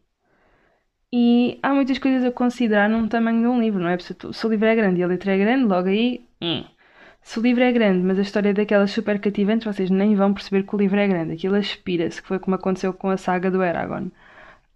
E 1.12 1.60
há 1.62 1.74
muitas 1.74 1.98
coisas 1.98 2.24
a 2.24 2.32
considerar 2.32 2.90
num 2.90 3.08
tamanho 3.08 3.42
de 3.42 3.48
um 3.48 3.60
livro, 3.60 3.82
não 3.82 3.90
é? 3.90 3.98
Se, 4.00 4.16
se 4.32 4.48
o 4.48 4.50
livro 4.50 4.68
é 4.68 4.76
grande 4.76 5.02
e 5.02 5.04
a 5.04 5.08
letra 5.08 5.34
é 5.34 5.38
grande, 5.38 5.66
logo 5.66 5.90
aí. 5.90 6.26
Hum. 6.42 6.64
Se 7.22 7.40
o 7.40 7.42
livro 7.42 7.64
é 7.64 7.72
grande, 7.72 8.04
mas 8.04 8.18
a 8.18 8.22
história 8.22 8.50
é 8.50 8.54
daquelas 8.54 8.92
super 8.92 9.20
cativantes, 9.20 9.66
vocês 9.66 9.90
nem 9.90 10.16
vão 10.16 10.34
perceber 10.34 10.64
que 10.64 10.76
o 10.76 10.78
livro 10.78 11.00
é 11.00 11.08
grande. 11.08 11.34
Aquilo 11.34 11.56
aspira-se, 11.56 12.22
que 12.22 12.28
foi 12.28 12.40
como 12.40 12.56
aconteceu 12.56 12.94
com 12.94 13.10
a 13.10 13.18
saga 13.18 13.52
do 13.52 13.62
Eragon. 13.62 14.10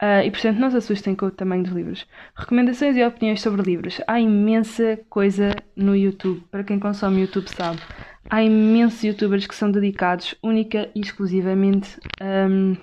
Uh, 0.02 0.26
e 0.26 0.32
portanto 0.32 0.58
não 0.58 0.70
se 0.70 0.78
assustem 0.78 1.16
com 1.16 1.28
o 1.28 1.32
tamanho 1.32 1.64
dos 1.64 1.72
livros. 1.72 2.06
Recomendações 2.36 2.98
e 2.98 3.04
opiniões 3.06 3.42
sobre 3.42 3.62
livros. 3.62 4.02
Há 4.06 4.20
imensa 4.20 5.00
coisa 5.10 5.56
no 5.76 5.96
YouTube. 5.96 6.44
Para 6.52 6.64
quem 6.64 6.80
consome 6.80 7.22
YouTube 7.22 7.48
sabe. 7.48 7.80
Há 8.30 8.42
imensos 8.42 9.04
youtubers 9.04 9.46
que 9.46 9.56
são 9.56 9.72
dedicados 9.72 10.36
única 10.42 10.90
e 10.96 11.02
exclusivamente 11.02 12.00
um, 12.22 12.76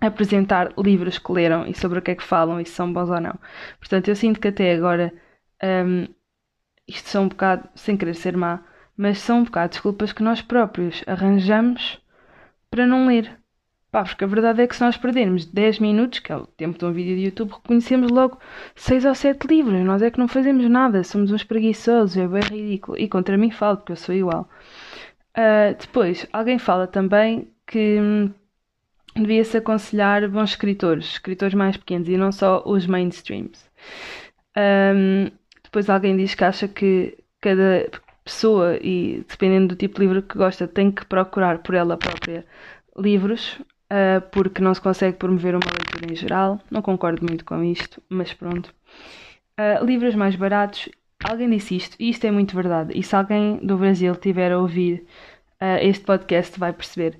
a 0.00 0.06
apresentar 0.06 0.72
livros 0.78 1.18
que 1.18 1.32
leram 1.32 1.66
e 1.66 1.74
sobre 1.74 1.98
o 1.98 2.02
que 2.02 2.10
é 2.10 2.14
que 2.14 2.22
falam 2.22 2.60
e 2.60 2.64
se 2.64 2.72
são 2.72 2.92
bons 2.92 3.10
ou 3.10 3.20
não. 3.20 3.38
Portanto, 3.78 4.08
eu 4.08 4.16
sinto 4.16 4.40
que 4.40 4.48
até 4.48 4.74
agora 4.74 5.12
um, 5.62 6.06
isto 6.86 7.08
são 7.08 7.24
um 7.24 7.28
bocado, 7.28 7.68
sem 7.74 7.96
querer 7.96 8.14
ser 8.14 8.36
má, 8.36 8.64
mas 8.96 9.18
são 9.18 9.40
um 9.40 9.44
bocado 9.44 9.70
desculpas 9.70 10.12
que 10.12 10.22
nós 10.22 10.40
próprios 10.40 11.02
arranjamos 11.06 12.00
para 12.70 12.86
não 12.86 13.06
ler. 13.06 13.38
Pá, 13.90 14.04
porque 14.04 14.24
a 14.24 14.26
verdade 14.26 14.62
é 14.62 14.66
que 14.66 14.76
se 14.76 14.82
nós 14.82 14.96
perdermos 14.96 15.46
10 15.46 15.78
minutos, 15.78 16.18
que 16.18 16.30
é 16.32 16.36
o 16.36 16.46
tempo 16.46 16.78
de 16.78 16.84
um 16.84 16.92
vídeo 16.92 17.16
de 17.16 17.24
YouTube, 17.26 17.52
reconhecemos 17.52 18.10
logo 18.10 18.38
6 18.74 19.04
ou 19.04 19.14
7 19.14 19.46
livros. 19.46 19.84
Nós 19.84 20.02
é 20.02 20.10
que 20.10 20.18
não 20.18 20.28
fazemos 20.28 20.68
nada, 20.68 21.02
somos 21.04 21.30
uns 21.30 21.44
preguiçosos, 21.44 22.16
é 22.16 22.26
bem 22.26 22.42
ridículo. 22.42 22.98
E 22.98 23.08
contra 23.08 23.38
mim 23.38 23.50
falo, 23.50 23.78
porque 23.78 23.92
eu 23.92 23.96
sou 23.96 24.14
igual. 24.14 24.48
Uh, 25.36 25.76
depois, 25.78 26.26
alguém 26.32 26.58
fala 26.58 26.86
também 26.86 27.48
que 27.66 27.98
hum, 28.00 28.32
devia-se 29.14 29.56
aconselhar 29.56 30.28
bons 30.28 30.50
escritores, 30.50 31.06
escritores 31.06 31.54
mais 31.54 31.76
pequenos 31.76 32.08
e 32.08 32.16
não 32.16 32.32
só 32.32 32.62
os 32.66 32.86
mainstreams. 32.86 33.68
Um, 34.56 35.30
depois 35.62 35.88
alguém 35.90 36.16
diz 36.16 36.34
que 36.34 36.44
acha 36.44 36.68
que 36.68 37.18
cada 37.40 37.88
pessoa, 38.24 38.78
e 38.82 39.24
dependendo 39.28 39.68
do 39.68 39.76
tipo 39.76 39.96
de 39.96 40.06
livro 40.06 40.22
que 40.22 40.36
gosta, 40.36 40.66
tem 40.66 40.90
que 40.90 41.04
procurar 41.06 41.58
por 41.58 41.74
ela 41.74 41.96
própria 41.96 42.44
livros 42.96 43.60
uh, 43.92 44.20
porque 44.30 44.62
não 44.62 44.74
se 44.74 44.80
consegue 44.80 45.16
promover 45.16 45.54
uma 45.54 45.66
leitura 45.66 46.12
em 46.12 46.16
geral. 46.16 46.60
Não 46.70 46.82
concordo 46.82 47.24
muito 47.26 47.44
com 47.44 47.62
isto, 47.62 48.02
mas 48.08 48.32
pronto. 48.32 48.74
Uh, 49.58 49.84
livros 49.84 50.14
mais 50.14 50.36
baratos. 50.36 50.88
Alguém 51.24 51.50
disse 51.50 51.76
isto, 51.76 51.96
e 51.98 52.10
isto 52.10 52.26
é 52.26 52.30
muito 52.30 52.54
verdade. 52.54 52.92
E 52.98 53.02
se 53.02 53.16
alguém 53.16 53.58
do 53.58 53.76
Brasil 53.78 54.14
tiver 54.16 54.52
a 54.52 54.58
ouvir 54.58 55.06
uh, 55.60 55.78
este 55.80 56.04
podcast, 56.04 56.58
vai 56.58 56.72
perceber. 56.72 57.18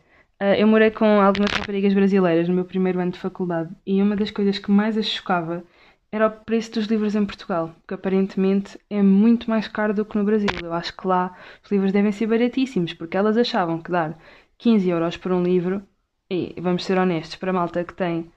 eu 0.59 0.67
morei 0.67 0.91
com 0.91 1.21
algumas 1.21 1.51
raparigas 1.51 1.95
brasileiras 1.95 2.49
no 2.49 2.55
meu 2.55 2.65
primeiro 2.65 3.01
ano 3.01 3.13
de 3.13 3.19
faculdade 3.19 3.71
e 3.87 4.03
uma 4.03 4.15
das 4.17 4.31
coisas 4.31 4.59
que 4.59 4.71
mais 4.71 4.99
as 4.99 5.07
chocava 5.07 5.65
era 6.13 6.27
o 6.27 6.31
preço 6.31 6.73
dos 6.73 6.87
livros 6.87 7.15
em 7.15 7.25
Portugal, 7.27 7.75
que 7.87 7.95
aparentemente 7.95 8.79
é 8.89 9.03
muito 9.03 9.51
mais 9.51 9.67
caro 9.69 9.95
do 9.95 10.05
que 10.05 10.17
no 10.17 10.25
Brasil. 10.25 10.49
Eu 10.63 10.73
acho 10.73 10.97
que 10.97 11.07
lá 11.07 11.37
os 11.65 11.71
livros 11.71 11.93
devem 11.93 12.13
ser 12.13 12.27
baratíssimos, 12.27 12.93
porque 12.95 13.17
elas 13.17 13.37
achavam 13.37 13.81
que 13.83 13.91
dar 13.91 14.17
15 14.59 14.89
euros 14.89 15.17
por 15.17 15.33
um 15.33 15.43
livro 15.43 15.83
e 16.31 16.55
vamos 16.61 16.85
ser 16.85 16.99
honestos, 16.99 17.37
para 17.37 17.51
a 17.51 17.55
malta 17.55 17.85
que 17.85 17.95
tem 17.95 18.31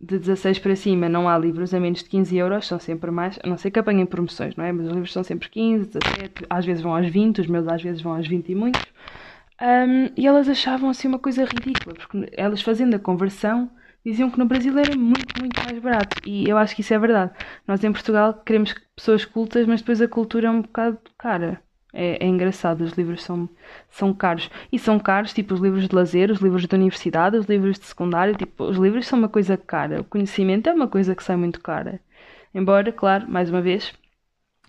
de 0.00 0.18
16 0.18 0.58
para 0.58 0.74
cima 0.74 1.08
não 1.08 1.28
há 1.28 1.38
livros 1.38 1.72
a 1.72 1.78
menos 1.78 2.02
de 2.02 2.08
15 2.08 2.36
euros, 2.36 2.66
são 2.66 2.78
sempre 2.80 3.10
mais, 3.10 3.38
a 3.42 3.48
não 3.48 3.56
ser 3.56 3.70
que 3.70 3.78
apanhem 3.78 4.04
promoções, 4.04 4.56
não 4.56 4.64
é? 4.64 4.72
Mas 4.72 4.86
os 4.86 4.92
livros 4.92 5.12
são 5.12 5.22
sempre 5.22 5.48
15, 5.48 5.86
17, 5.86 6.46
às 6.50 6.66
vezes 6.66 6.82
vão 6.82 6.96
aos 6.96 7.06
20, 7.08 7.40
os 7.40 7.46
meus 7.46 7.68
às 7.68 7.80
vezes 7.82 8.02
vão 8.02 8.16
aos 8.16 8.26
20 8.26 8.48
e 8.50 8.54
muitos. 8.54 8.82
Um, 9.60 10.10
e 10.16 10.26
elas 10.26 10.48
achavam 10.48 10.90
assim 10.90 11.06
uma 11.06 11.20
coisa 11.20 11.44
ridícula, 11.44 11.94
porque 11.94 12.28
elas 12.32 12.60
fazendo 12.62 12.94
a 12.96 12.98
conversão 12.98 13.70
diziam 14.04 14.28
que 14.28 14.38
no 14.38 14.46
Brasil 14.46 14.76
era 14.76 14.96
muito, 14.96 15.40
muito 15.40 15.62
mais 15.64 15.78
barato. 15.78 16.16
E 16.26 16.48
eu 16.48 16.58
acho 16.58 16.74
que 16.74 16.80
isso 16.80 16.92
é 16.94 16.98
verdade. 16.98 17.32
Nós 17.66 17.82
em 17.84 17.92
Portugal 17.92 18.34
queremos 18.44 18.74
pessoas 18.96 19.24
cultas, 19.24 19.66
mas 19.66 19.80
depois 19.80 20.02
a 20.02 20.08
cultura 20.08 20.48
é 20.48 20.50
um 20.50 20.62
bocado 20.62 20.98
cara. 21.16 21.62
É, 21.92 22.24
é, 22.24 22.26
engraçado, 22.26 22.80
os 22.82 22.92
livros 22.92 23.22
são, 23.22 23.48
são 23.90 24.14
caros. 24.14 24.50
E 24.72 24.78
são 24.78 24.98
caros, 24.98 25.32
tipo 25.34 25.52
os 25.54 25.60
livros 25.60 25.86
de 25.88 25.94
lazer, 25.94 26.30
os 26.30 26.40
livros 26.40 26.66
de 26.66 26.74
universidade, 26.74 27.36
os 27.36 27.46
livros 27.46 27.78
de 27.78 27.86
secundário. 27.86 28.34
Tipo, 28.34 28.64
os 28.64 28.78
livros 28.78 29.06
são 29.06 29.18
uma 29.18 29.28
coisa 29.28 29.56
cara. 29.56 30.00
O 30.00 30.04
conhecimento 30.04 30.68
é 30.68 30.72
uma 30.72 30.88
coisa 30.88 31.14
que 31.14 31.22
sai 31.22 31.36
muito 31.36 31.60
cara. 31.60 32.00
Embora, 32.54 32.90
claro, 32.92 33.30
mais 33.30 33.50
uma 33.50 33.60
vez, 33.60 33.92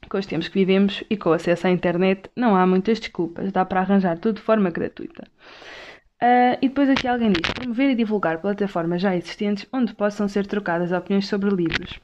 com 0.09 0.17
os 0.17 0.25
tempos 0.25 0.47
que 0.47 0.59
vivemos 0.59 1.03
e 1.09 1.17
com 1.17 1.29
o 1.29 1.33
acesso 1.33 1.67
à 1.67 1.69
internet, 1.69 2.29
não 2.35 2.55
há 2.55 2.65
muitas 2.67 2.99
desculpas. 2.99 3.51
Dá 3.51 3.63
para 3.65 3.81
arranjar 3.81 4.17
tudo 4.17 4.35
de 4.35 4.41
forma 4.41 4.69
gratuita. 4.69 5.27
Uh, 6.21 6.55
e 6.61 6.69
depois 6.69 6.89
aqui 6.89 7.07
alguém 7.07 7.31
diz: 7.31 7.51
promover 7.51 7.89
e 7.89 7.95
divulgar 7.95 8.39
plataformas 8.39 9.01
já 9.01 9.15
existentes 9.15 9.67
onde 9.73 9.93
possam 9.93 10.27
ser 10.27 10.47
trocadas 10.47 10.91
opiniões 10.91 11.27
sobre 11.27 11.49
livros. 11.49 11.99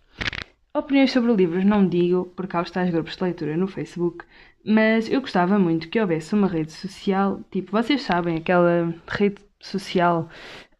Opiniões 0.74 1.12
sobre 1.12 1.34
livros 1.34 1.64
não 1.64 1.88
digo, 1.88 2.26
porque 2.36 2.56
há 2.56 2.62
os 2.62 2.70
tais 2.70 2.92
grupos 2.92 3.16
de 3.16 3.24
leitura 3.24 3.58
no 3.58 3.68
Facebook, 3.68 4.26
mas 4.70 5.10
eu 5.10 5.20
gostava 5.22 5.58
muito 5.58 5.90
que 5.90 6.00
houvesse 6.00 6.36
uma 6.36 6.48
rede 6.48 6.72
social, 6.72 7.42
tipo, 7.52 7.72
vocês 7.72 8.04
sabem, 8.04 8.38
aquela 8.38 8.94
rede 9.08 9.42
social 9.60 10.30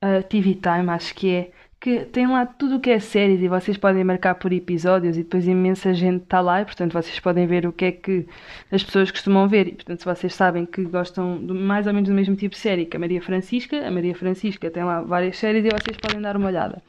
uh, 0.04 0.24
TV 0.30 0.54
Time, 0.56 0.90
acho 0.92 1.16
que 1.16 1.30
é, 1.32 1.52
que 1.80 2.02
tem 2.06 2.28
lá 2.28 2.46
tudo 2.46 2.76
o 2.76 2.80
que 2.80 2.90
é 2.90 3.00
séries 3.00 3.42
e 3.42 3.48
vocês 3.48 3.78
podem 3.78 4.04
marcar 4.04 4.36
por 4.36 4.52
episódios 4.52 5.16
e 5.16 5.24
depois 5.24 5.48
imensa 5.48 5.94
gente 5.94 6.24
está 6.24 6.42
lá 6.42 6.62
e 6.62 6.66
portanto 6.66 6.92
vocês 6.92 7.18
podem 7.22 7.48
ver 7.48 7.66
o 7.66 7.72
que 7.72 7.86
é 7.86 7.92
que 7.92 8.28
as 8.70 8.84
pessoas 8.84 9.10
costumam 9.10 9.48
ver 9.48 9.68
e 9.68 9.72
portanto 9.72 10.00
se 10.00 10.06
vocês 10.06 10.34
sabem 10.36 10.66
que 10.66 10.84
gostam 10.84 11.46
de 11.46 11.54
mais 11.54 11.88
ou 11.88 11.94
menos 11.94 12.10
do 12.10 12.16
mesmo 12.16 12.36
tipo 12.36 12.54
de 12.54 12.60
série 12.60 12.86
que 12.86 12.98
a 12.98 13.00
Maria 13.00 13.22
Francisca, 13.22 13.88
a 13.88 13.90
Maria 13.90 14.14
Francisca 14.14 14.70
tem 14.70 14.84
lá 14.84 15.02
várias 15.02 15.38
séries 15.38 15.64
e 15.64 15.70
vocês 15.70 15.96
podem 15.96 16.22
dar 16.22 16.36
uma 16.36 16.48
olhada. 16.48 16.84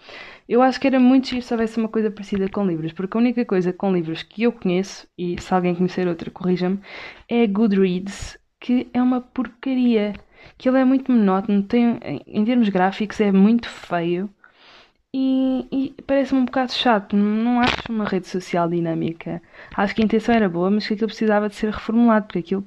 Eu 0.48 0.60
acho 0.62 0.80
que 0.80 0.88
era 0.88 0.98
muito 0.98 1.28
giro 1.28 1.42
se 1.42 1.54
houvesse 1.54 1.78
uma 1.78 1.88
coisa 1.88 2.10
parecida 2.10 2.48
com 2.48 2.66
livros, 2.66 2.90
porque 2.92 3.16
a 3.16 3.20
única 3.20 3.44
coisa 3.44 3.72
com 3.72 3.92
livros 3.92 4.24
que 4.24 4.42
eu 4.42 4.50
conheço, 4.50 5.06
e 5.16 5.40
se 5.40 5.54
alguém 5.54 5.76
conhecer 5.76 6.08
outra, 6.08 6.28
corrija-me, 6.28 6.80
é 7.28 7.46
Goodreads, 7.46 8.36
que 8.58 8.88
é 8.92 9.00
uma 9.00 9.20
porcaria. 9.20 10.12
Que 10.58 10.68
ele 10.68 10.78
é 10.78 10.84
muito 10.84 11.12
monótono, 11.12 11.62
tem, 11.62 12.00
em 12.26 12.44
termos 12.44 12.68
gráficos 12.68 13.20
é 13.20 13.30
muito 13.30 13.68
feio 13.68 14.28
e, 15.12 15.66
e 15.72 16.02
parece-me 16.02 16.40
um 16.40 16.44
bocado 16.44 16.72
chato. 16.72 17.16
Não 17.16 17.60
acho 17.60 17.90
uma 17.90 18.04
rede 18.04 18.28
social 18.28 18.68
dinâmica. 18.68 19.42
Acho 19.76 19.94
que 19.94 20.02
a 20.02 20.04
intenção 20.04 20.34
era 20.34 20.48
boa, 20.48 20.70
mas 20.70 20.86
que 20.86 20.94
aquilo 20.94 21.08
precisava 21.08 21.48
de 21.48 21.56
ser 21.56 21.70
reformulado, 21.70 22.26
porque 22.26 22.38
aquilo 22.40 22.66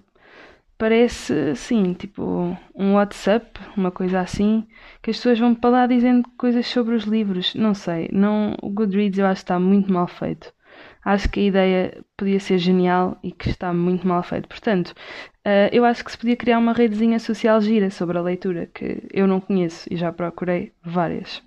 parece 0.78 1.34
assim, 1.52 1.94
tipo 1.94 2.58
um 2.76 2.96
WhatsApp, 2.96 3.60
uma 3.78 3.92
coisa 3.92 4.20
assim, 4.20 4.68
que 5.02 5.12
as 5.12 5.18
pessoas 5.18 5.40
vão 5.40 5.56
para 5.56 5.70
lá 5.70 5.88
dizendo 5.88 6.28
coisas 6.38 6.68
sobre 6.68 6.96
os 6.96 7.06
livros. 7.06 7.56
Não 7.56 7.74
sei, 7.74 8.10
não, 8.12 8.56
o 8.62 8.70
Goodreads 8.70 9.20
eu 9.20 9.26
acho 9.26 9.42
que 9.42 9.46
está 9.46 9.60
muito 9.60 9.92
mal 9.94 10.08
feito. 10.08 10.54
Acho 11.06 11.30
que 11.30 11.40
a 11.42 11.44
ideia 11.44 12.04
podia 12.18 12.40
ser 12.40 12.58
genial 12.58 13.18
e 13.24 13.32
que 13.32 13.50
está 13.50 13.74
muito 13.74 14.08
mal 14.08 14.24
feito. 14.24 14.48
Portanto, 14.48 14.90
uh, 14.90 15.70
eu 15.72 15.86
acho 15.86 16.04
que 16.04 16.12
se 16.12 16.18
podia 16.18 16.36
criar 16.36 16.60
uma 16.60 16.74
redezinha 16.74 17.20
social 17.20 17.62
gira 17.62 17.90
sobre 17.90 18.18
a 18.18 18.22
leitura, 18.22 18.70
que 18.74 19.04
eu 19.14 19.28
não 19.28 19.40
conheço 19.40 19.88
e 19.92 19.96
já 19.98 20.12
procurei 20.12 20.74
várias. 20.84 21.42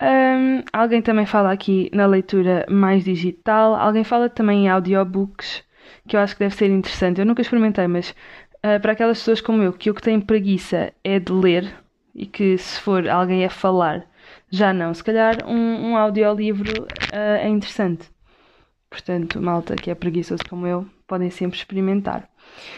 Um, 0.00 0.64
alguém 0.72 1.00
também 1.00 1.26
fala 1.26 1.52
aqui 1.52 1.88
na 1.92 2.06
leitura 2.06 2.66
mais 2.68 3.04
digital, 3.04 3.74
alguém 3.74 4.02
fala 4.02 4.28
também 4.28 4.64
em 4.64 4.68
audiobooks, 4.68 5.62
que 6.08 6.16
eu 6.16 6.20
acho 6.20 6.34
que 6.34 6.40
deve 6.40 6.54
ser 6.54 6.70
interessante. 6.70 7.20
Eu 7.20 7.26
nunca 7.26 7.42
experimentei, 7.42 7.86
mas 7.86 8.10
uh, 8.10 8.80
para 8.80 8.92
aquelas 8.92 9.18
pessoas 9.18 9.40
como 9.40 9.62
eu, 9.62 9.72
que 9.72 9.90
o 9.90 9.94
que 9.94 10.02
tem 10.02 10.20
preguiça 10.20 10.92
é 11.04 11.18
de 11.18 11.32
ler 11.32 11.72
e 12.14 12.26
que 12.26 12.58
se 12.58 12.80
for 12.80 13.08
alguém 13.08 13.44
a 13.44 13.50
falar, 13.50 14.04
já 14.50 14.72
não. 14.72 14.92
Se 14.92 15.04
calhar 15.04 15.46
um, 15.46 15.90
um 15.90 15.96
audiolivro 15.96 16.82
uh, 16.82 17.38
é 17.40 17.48
interessante. 17.48 18.10
Portanto, 18.92 19.40
malta 19.40 19.74
que 19.74 19.90
é 19.90 19.94
preguiçoso 19.94 20.44
como 20.50 20.66
eu, 20.66 20.86
podem 21.06 21.30
sempre 21.30 21.56
experimentar. 21.56 22.28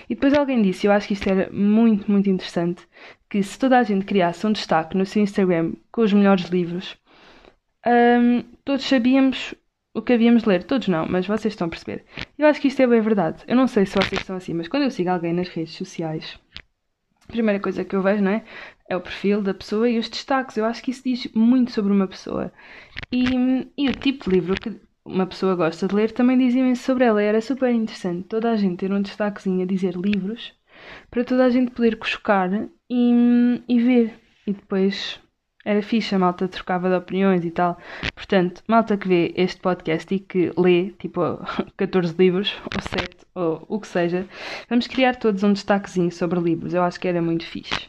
E 0.09 0.15
depois 0.15 0.33
alguém 0.33 0.63
disse, 0.63 0.87
eu 0.87 0.93
acho 0.93 1.09
que 1.09 1.15
isto 1.15 1.29
era 1.29 1.51
muito, 1.53 2.09
muito 2.09 2.31
interessante, 2.31 2.87
que 3.29 3.43
se 3.43 3.59
toda 3.59 3.77
a 3.77 3.83
gente 3.83 4.05
criasse 4.05 4.47
um 4.47 4.53
destaque 4.53 4.97
no 4.97 5.05
seu 5.05 5.21
Instagram 5.21 5.73
com 5.91 6.03
os 6.03 6.13
melhores 6.13 6.45
livros, 6.45 6.97
um, 7.85 8.45
todos 8.65 8.85
sabíamos 8.85 9.57
o 9.93 10.01
que 10.01 10.13
havíamos 10.13 10.45
de 10.45 10.51
ler. 10.51 10.63
Todos 10.63 10.87
não, 10.87 11.05
mas 11.09 11.27
vocês 11.27 11.53
estão 11.53 11.67
a 11.67 11.71
perceber. 11.71 12.05
Eu 12.39 12.47
acho 12.47 12.61
que 12.61 12.69
isto 12.69 12.81
é 12.81 12.87
bem 12.87 13.01
verdade. 13.01 13.43
Eu 13.49 13.57
não 13.57 13.67
sei 13.67 13.85
se 13.85 13.97
vocês 13.97 14.21
estão 14.21 14.37
assim, 14.37 14.55
mas 14.55 14.69
quando 14.69 14.85
eu 14.85 14.91
sigo 14.93 15.11
alguém 15.11 15.33
nas 15.33 15.49
redes 15.49 15.75
sociais, 15.75 16.39
a 17.29 17.33
primeira 17.33 17.59
coisa 17.59 17.85
que 17.85 17.97
eu 17.97 18.03
vejo, 18.03 18.23
não 18.23 18.31
é? 18.31 18.45
É 18.89 18.97
o 18.97 19.01
perfil 19.01 19.43
da 19.43 19.53
pessoa 19.53 19.91
e 19.91 19.99
os 19.99 20.09
destaques. 20.09 20.57
Eu 20.57 20.65
acho 20.65 20.81
que 20.81 20.93
isso 20.93 21.03
diz 21.05 21.29
muito 21.35 21.73
sobre 21.73 21.93
uma 21.93 22.07
pessoa. 22.07 22.53
E, 23.11 23.25
e 23.77 23.89
o 23.89 23.93
tipo 23.93 24.31
de 24.31 24.37
livro 24.37 24.55
que 24.55 24.81
uma 25.05 25.27
pessoa 25.27 25.55
gosta 25.55 25.87
de 25.87 25.95
ler 25.95 26.13
também 26.13 26.39
diz 26.39 26.55
imenso 26.55 26.83
sobre 26.83 27.05
ela. 27.05 27.23
E 27.23 27.27
era 27.27 27.41
super 27.41 27.71
interessante 27.73 28.25
toda 28.29 28.51
a 28.51 28.57
gente 28.57 28.79
ter 28.79 28.93
um 28.93 29.03
destaquezinho 29.03 29.63
a 29.63 29.67
dizer 29.67 29.95
livros 29.97 30.53
para 31.11 31.25
toda 31.25 31.45
a 31.45 31.51
gente 31.51 31.71
poder 31.71 31.97
cuscar 31.97 32.51
e, 32.91 33.63
e 33.69 33.81
ver. 33.81 34.15
E 34.47 34.53
depois 34.53 35.21
era 35.65 35.81
fixe, 35.83 36.15
a 36.15 36.19
malta 36.19 36.47
trocava 36.47 36.89
de 36.89 36.97
opiniões 36.97 37.45
e 37.45 37.51
tal. 37.51 37.79
Portanto, 38.15 38.63
malta 38.69 38.97
que 38.97 39.09
vê 39.09 39.33
este 39.37 39.61
podcast 39.61 40.15
e 40.15 40.19
que 40.19 40.53
lê, 40.57 40.91
tipo, 40.99 41.21
14 41.77 42.15
livros, 42.19 42.55
ou 42.65 42.83
7, 42.83 43.17
ou 43.35 43.65
o 43.69 43.81
que 43.81 43.89
seja, 43.89 44.27
vamos 44.69 44.87
criar 44.87 45.17
todos 45.17 45.43
um 45.43 45.53
destaquezinho 45.53 46.13
sobre 46.13 46.39
livros. 46.39 46.75
Eu 46.75 46.83
acho 46.83 47.01
que 47.01 47.09
era 47.09 47.23
muito 47.23 47.47
fixe. 47.47 47.89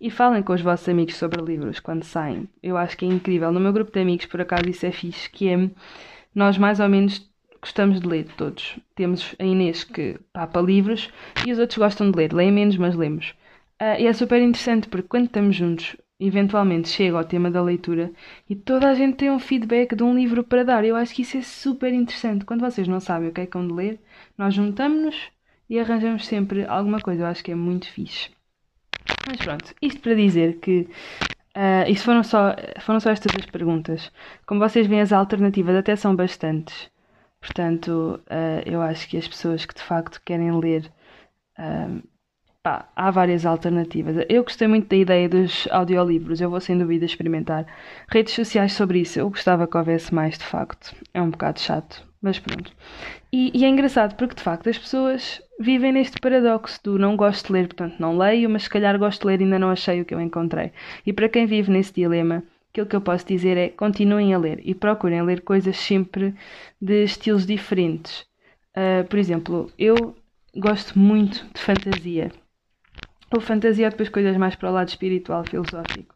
E 0.00 0.10
falem 0.10 0.42
com 0.42 0.54
os 0.54 0.62
vossos 0.62 0.88
amigos 0.88 1.16
sobre 1.16 1.42
livros 1.42 1.78
quando 1.78 2.04
saem. 2.04 2.48
Eu 2.62 2.78
acho 2.78 2.96
que 2.96 3.04
é 3.04 3.08
incrível. 3.08 3.52
No 3.52 3.60
meu 3.60 3.70
grupo 3.70 3.92
de 3.92 4.00
amigos, 4.00 4.24
por 4.24 4.40
acaso, 4.40 4.66
isso 4.66 4.86
é 4.86 4.90
fixe, 4.90 5.28
que 5.28 5.46
é 5.50 5.70
nós 6.34 6.58
mais 6.58 6.80
ou 6.80 6.88
menos 6.88 7.30
gostamos 7.60 8.00
de 8.00 8.06
ler 8.06 8.26
todos. 8.36 8.78
Temos 8.94 9.34
a 9.38 9.44
Inês 9.44 9.84
que 9.84 10.18
papa 10.32 10.60
livros 10.60 11.10
e 11.42 11.52
os 11.52 11.58
outros 11.58 11.78
gostam 11.78 12.10
de 12.10 12.16
ler. 12.16 12.32
Leem 12.32 12.52
menos, 12.52 12.76
mas 12.76 12.96
lemos. 12.96 13.34
Uh, 13.80 13.98
e 13.98 14.06
é 14.06 14.12
super 14.12 14.40
interessante 14.40 14.88
porque 14.88 15.08
quando 15.08 15.26
estamos 15.26 15.56
juntos, 15.56 15.96
eventualmente 16.18 16.88
chega 16.88 17.16
ao 17.16 17.24
tema 17.24 17.50
da 17.50 17.62
leitura 17.62 18.12
e 18.48 18.54
toda 18.54 18.88
a 18.90 18.94
gente 18.94 19.16
tem 19.16 19.30
um 19.30 19.38
feedback 19.38 19.94
de 19.94 20.02
um 20.02 20.14
livro 20.14 20.44
para 20.44 20.64
dar. 20.64 20.84
Eu 20.84 20.96
acho 20.96 21.14
que 21.14 21.22
isso 21.22 21.36
é 21.36 21.42
super 21.42 21.92
interessante. 21.92 22.44
Quando 22.44 22.60
vocês 22.60 22.86
não 22.86 23.00
sabem 23.00 23.28
o 23.28 23.32
que 23.32 23.40
é 23.40 23.46
que 23.46 23.56
vão 23.56 23.66
de 23.66 23.72
ler, 23.72 24.00
nós 24.36 24.54
juntamos-nos 24.54 25.16
e 25.68 25.78
arranjamos 25.78 26.26
sempre 26.26 26.64
alguma 26.66 27.00
coisa. 27.00 27.22
Eu 27.22 27.26
acho 27.26 27.42
que 27.42 27.52
é 27.52 27.54
muito 27.54 27.90
fixe. 27.90 28.30
Mas 29.26 29.38
pronto, 29.38 29.74
isto 29.80 30.00
para 30.00 30.14
dizer 30.14 30.58
que 30.60 30.88
uh, 31.60 31.90
isto 31.90 32.04
foram 32.04 32.22
só, 32.22 32.54
foram 32.80 33.00
só 33.00 33.10
estas 33.10 33.32
duas 33.32 33.46
perguntas. 33.46 34.10
Como 34.46 34.60
vocês 34.60 34.86
veem, 34.86 35.00
as 35.00 35.12
alternativas 35.12 35.76
até 35.76 35.94
são 35.96 36.16
bastantes. 36.16 36.90
Portanto, 37.40 38.20
uh, 38.26 38.62
eu 38.66 38.82
acho 38.82 39.08
que 39.08 39.16
as 39.16 39.28
pessoas 39.28 39.64
que 39.66 39.74
de 39.74 39.82
facto 39.82 40.20
querem 40.24 40.58
ler 40.58 40.90
uh, 41.58 42.02
Pá, 42.62 42.90
há 42.94 43.10
várias 43.10 43.46
alternativas. 43.46 44.16
Eu 44.28 44.44
gostei 44.44 44.68
muito 44.68 44.86
da 44.86 44.96
ideia 44.96 45.26
dos 45.26 45.66
audiolivros, 45.70 46.42
eu 46.42 46.50
vou 46.50 46.60
sem 46.60 46.76
dúvida 46.76 47.06
experimentar. 47.06 47.64
Redes 48.06 48.34
sociais 48.34 48.74
sobre 48.74 49.00
isso, 49.00 49.18
eu 49.18 49.30
gostava 49.30 49.66
que 49.66 49.76
houvesse 49.78 50.14
mais 50.14 50.36
de 50.36 50.44
facto. 50.44 50.94
É 51.14 51.22
um 51.22 51.30
bocado 51.30 51.58
chato, 51.58 52.06
mas 52.20 52.38
pronto. 52.38 52.70
E, 53.32 53.50
e 53.58 53.64
é 53.64 53.68
engraçado 53.68 54.14
porque 54.16 54.34
de 54.34 54.42
facto 54.42 54.68
as 54.68 54.76
pessoas 54.76 55.40
vivem 55.60 55.92
neste 55.92 56.18
paradoxo 56.18 56.80
do 56.82 56.98
não 56.98 57.14
gosto 57.16 57.48
de 57.48 57.52
ler, 57.52 57.66
portanto 57.66 57.96
não 58.00 58.16
leio, 58.16 58.48
mas 58.48 58.62
se 58.62 58.70
calhar 58.70 58.98
gosto 58.98 59.20
de 59.20 59.26
ler 59.26 59.40
e 59.40 59.44
ainda 59.44 59.58
não 59.58 59.70
achei 59.70 60.00
o 60.00 60.04
que 60.06 60.14
eu 60.14 60.20
encontrei. 60.20 60.72
E 61.04 61.12
para 61.12 61.28
quem 61.28 61.44
vive 61.44 61.70
nesse 61.70 61.92
dilema, 61.92 62.42
aquilo 62.70 62.86
que 62.86 62.96
eu 62.96 63.00
posso 63.02 63.26
dizer 63.26 63.58
é 63.58 63.68
continuem 63.68 64.32
a 64.32 64.38
ler 64.38 64.60
e 64.64 64.74
procurem 64.74 65.22
ler 65.22 65.42
coisas 65.42 65.76
sempre 65.76 66.34
de 66.80 67.04
estilos 67.04 67.44
diferentes. 67.46 68.24
Uh, 68.74 69.06
por 69.08 69.18
exemplo, 69.18 69.70
eu 69.78 70.16
gosto 70.56 70.98
muito 70.98 71.46
de 71.52 71.60
fantasia 71.60 72.32
ou 73.30 73.40
fantasia 73.40 73.90
depois 73.90 74.08
coisas 74.08 74.36
mais 74.36 74.56
para 74.56 74.70
o 74.70 74.72
lado 74.72 74.88
espiritual, 74.88 75.44
filosófico. 75.44 76.14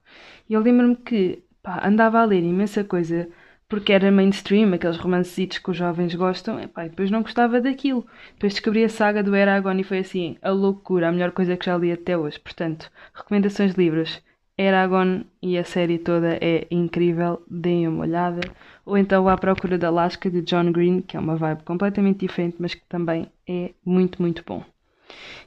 E 0.48 0.54
eu 0.54 0.60
lembro-me 0.60 0.96
que 0.96 1.44
pá, 1.62 1.86
andava 1.86 2.18
a 2.18 2.24
ler 2.24 2.42
imensa 2.42 2.82
coisa 2.82 3.28
porque 3.68 3.92
era 3.92 4.10
mainstream, 4.10 4.72
aqueles 4.72 4.96
romanceitos 4.96 5.58
que 5.58 5.70
os 5.70 5.76
jovens 5.76 6.14
gostam, 6.14 6.60
e, 6.60 6.68
depois 6.88 7.10
não 7.10 7.22
gostava 7.22 7.60
daquilo. 7.60 8.06
Depois 8.34 8.54
descobri 8.54 8.84
a 8.84 8.88
saga 8.88 9.22
do 9.22 9.34
Eragon 9.34 9.78
e 9.78 9.84
foi 9.84 9.98
assim, 9.98 10.36
a 10.42 10.50
loucura, 10.50 11.08
a 11.08 11.12
melhor 11.12 11.32
coisa 11.32 11.56
que 11.56 11.66
já 11.66 11.76
li 11.76 11.90
até 11.90 12.16
hoje. 12.16 12.38
Portanto, 12.38 12.90
recomendações 13.14 13.74
de 13.74 13.82
livros. 13.82 14.22
Eragon 14.56 15.24
e 15.42 15.58
a 15.58 15.64
série 15.64 15.98
toda 15.98 16.38
é 16.40 16.66
incrível, 16.70 17.42
deem 17.50 17.88
uma 17.88 18.02
olhada. 18.02 18.40
Ou 18.86 18.96
então 18.96 19.28
À 19.28 19.36
Procura 19.36 19.76
da 19.76 19.88
Alaska 19.88 20.30
de 20.30 20.42
John 20.42 20.70
Green, 20.70 21.00
que 21.00 21.16
é 21.16 21.20
uma 21.20 21.34
vibe 21.34 21.64
completamente 21.64 22.20
diferente, 22.20 22.56
mas 22.60 22.74
que 22.74 22.84
também 22.88 23.26
é 23.48 23.72
muito, 23.84 24.22
muito 24.22 24.44
bom. 24.46 24.62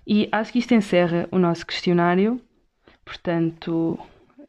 E 0.06 0.28
acho 0.32 0.52
que 0.52 0.60
isto 0.60 0.74
encerra 0.74 1.28
o 1.32 1.38
nosso 1.38 1.66
questionário. 1.66 2.42
Portanto, 3.06 3.98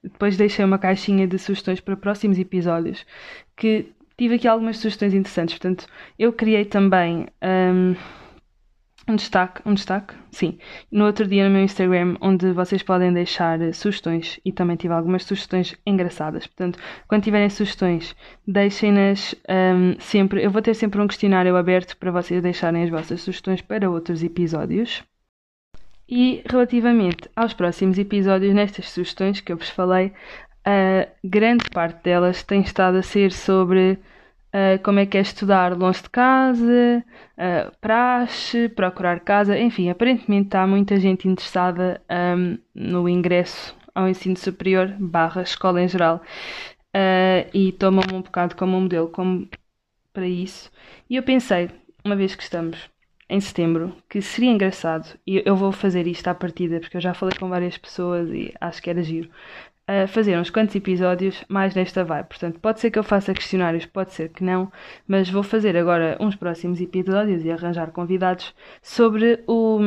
depois 0.03 0.37
deixei 0.37 0.65
uma 0.65 0.79
caixinha 0.79 1.27
de 1.27 1.39
sugestões 1.39 1.81
para 1.81 1.97
próximos 1.97 2.39
episódios 2.39 3.05
que 3.59 3.93
tive 4.17 4.37
aqui 4.37 4.49
algumas 4.49 4.79
sugestões 4.79 5.13
interessantes. 5.13 5.59
Portanto, 5.59 5.87
eu 6.19 6.33
criei 6.33 6.65
também 6.65 7.27
um, 7.43 7.95
um 9.09 9.17
destaque, 9.17 9.63
um 9.65 9.75
destaque, 9.75 10.15
sim, 10.31 10.59
no 10.91 11.07
outro 11.07 11.27
dia 11.27 11.45
no 11.45 11.51
meu 11.51 11.63
Instagram, 11.63 12.17
onde 12.21 12.53
vocês 12.53 12.83
podem 12.83 13.13
deixar 13.13 13.59
sugestões 13.75 14.39
e 14.45 14.53
também 14.53 14.77
tive 14.77 14.95
algumas 14.95 15.25
sugestões 15.25 15.75
engraçadas. 15.87 16.47
Portanto, 16.47 16.79
quando 17.07 17.25
tiverem 17.25 17.51
sugestões, 17.51 18.15
deixem-nas 18.47 19.35
um, 19.49 19.99
sempre. 20.01 20.43
Eu 20.45 20.51
vou 20.51 20.63
ter 20.63 20.75
sempre 20.75 21.01
um 21.01 21.07
questionário 21.07 21.57
aberto 21.57 21.97
para 21.97 22.11
vocês 22.11 22.43
deixarem 22.43 22.85
as 22.85 22.91
vossas 22.91 23.21
sugestões 23.21 23.61
para 23.61 23.91
outros 23.91 24.23
episódios. 24.23 25.03
E 26.11 26.43
relativamente 26.47 27.29
aos 27.37 27.53
próximos 27.53 27.99
episódios, 27.99 28.55
nestas 28.55 28.89
sugestões 28.89 29.43
que 29.43 29.53
eu 29.53 29.59
vos 29.59 29.69
falei, 29.69 30.11
a 30.69 31.09
grande 31.25 31.65
parte 31.71 32.03
delas 32.03 32.43
tem 32.43 32.61
estado 32.61 32.99
a 32.99 33.03
ser 33.03 33.33
sobre 33.33 33.93
uh, 33.93 34.83
como 34.85 34.99
é 34.99 35.07
que 35.07 35.17
é 35.17 35.23
estudar 35.23 35.75
longe 35.75 36.03
de 36.03 36.11
casa, 36.11 37.03
uh, 37.39 37.73
praxe, 37.81 38.69
procurar 38.69 39.21
casa, 39.21 39.59
enfim, 39.59 39.89
aparentemente 39.89 40.49
está 40.49 40.67
muita 40.67 41.01
gente 41.01 41.27
interessada 41.27 42.03
um, 42.37 42.59
no 42.75 43.09
ingresso 43.09 43.75
ao 43.95 44.07
ensino 44.07 44.37
superior 44.37 44.95
barra 44.99 45.41
escola 45.43 45.81
em 45.81 45.89
geral 45.89 46.23
e 47.55 47.73
tomam-me 47.73 48.15
um 48.15 48.23
bocado 48.23 48.57
como 48.57 48.77
um 48.77 48.81
modelo 48.81 49.09
como 49.09 49.49
para 50.13 50.27
isso. 50.27 50.71
E 51.09 51.17
eu 51.17 51.23
pensei, 51.23 51.71
uma 52.05 52.17
vez 52.17 52.35
que 52.35 52.43
estamos 52.43 52.91
em 53.29 53.41
setembro 53.41 53.95
que 54.09 54.21
seria 54.21 54.51
engraçado, 54.51 55.17
e 55.27 55.43
eu 55.45 55.55
vou 55.55 55.71
fazer 55.71 56.07
isto 56.07 56.27
à 56.29 56.35
partida, 56.35 56.81
porque 56.81 56.97
eu 56.97 57.01
já 57.01 57.15
falei 57.15 57.37
com 57.39 57.49
várias 57.49 57.79
pessoas 57.79 58.29
e 58.31 58.53
acho 58.61 58.83
que 58.83 58.91
era 58.91 59.03
giro, 59.03 59.31
uh, 59.89 60.07
fazer 60.09 60.39
uns 60.39 60.51
quantos 60.51 60.75
episódios 60.75 61.45
mais 61.49 61.75
nesta 61.75 62.05
vibe. 62.05 62.27
Portanto, 62.29 62.61
pode 62.61 62.81
ser 62.81 62.91
que 62.91 62.99
eu 62.99 63.05
faça 63.05 63.35
questionários, 63.35 63.87
pode 63.87 64.13
ser 64.13 64.29
que 64.29 64.45
não, 64.45 64.71
mas 65.07 65.31
vou 65.31 65.43
fazer 65.43 65.77
agora 65.77 66.17
uns 66.21 66.37
próximos 66.37 66.81
episódios 66.81 67.45
e 67.45 67.51
arranjar 67.51 67.91
convidados 67.91 68.55
sobre 68.83 69.43
o, 69.47 69.79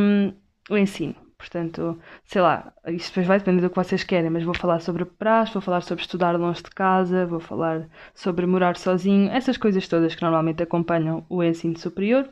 o 0.70 0.78
ensino. 0.78 1.16
Portanto, 1.38 2.00
sei 2.24 2.40
lá, 2.40 2.72
isto 2.88 3.10
depois 3.10 3.26
vai 3.26 3.40
depender 3.40 3.62
do 3.62 3.70
que 3.70 3.76
vocês 3.76 4.04
querem, 4.04 4.30
mas 4.30 4.44
vou 4.44 4.54
falar 4.54 4.80
sobre 4.80 5.06
praxe, 5.06 5.54
vou 5.54 5.62
falar 5.62 5.82
sobre 5.82 6.04
estudar 6.04 6.38
longe 6.38 6.62
de 6.62 6.70
casa, 6.70 7.26
vou 7.26 7.40
falar 7.40 7.90
sobre 8.14 8.46
morar 8.46 8.78
sozinho, 8.78 9.32
essas 9.32 9.58
coisas 9.58 9.88
todas 9.88 10.14
que 10.14 10.22
normalmente 10.22 10.62
acompanham 10.62 11.26
o 11.28 11.44
ensino 11.44 11.78
superior. 11.80 12.30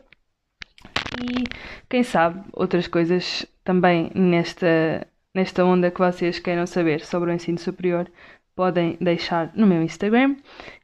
E 1.19 1.43
quem 1.89 2.03
sabe 2.03 2.43
outras 2.53 2.87
coisas 2.87 3.45
também 3.63 4.11
nesta, 4.13 5.07
nesta 5.33 5.63
onda 5.65 5.91
que 5.91 5.99
vocês 5.99 6.39
queiram 6.39 6.65
saber 6.65 7.01
sobre 7.01 7.31
o 7.31 7.33
ensino 7.33 7.57
superior, 7.57 8.09
podem 8.55 8.97
deixar 8.99 9.51
no 9.55 9.67
meu 9.67 9.81
Instagram. 9.81 10.35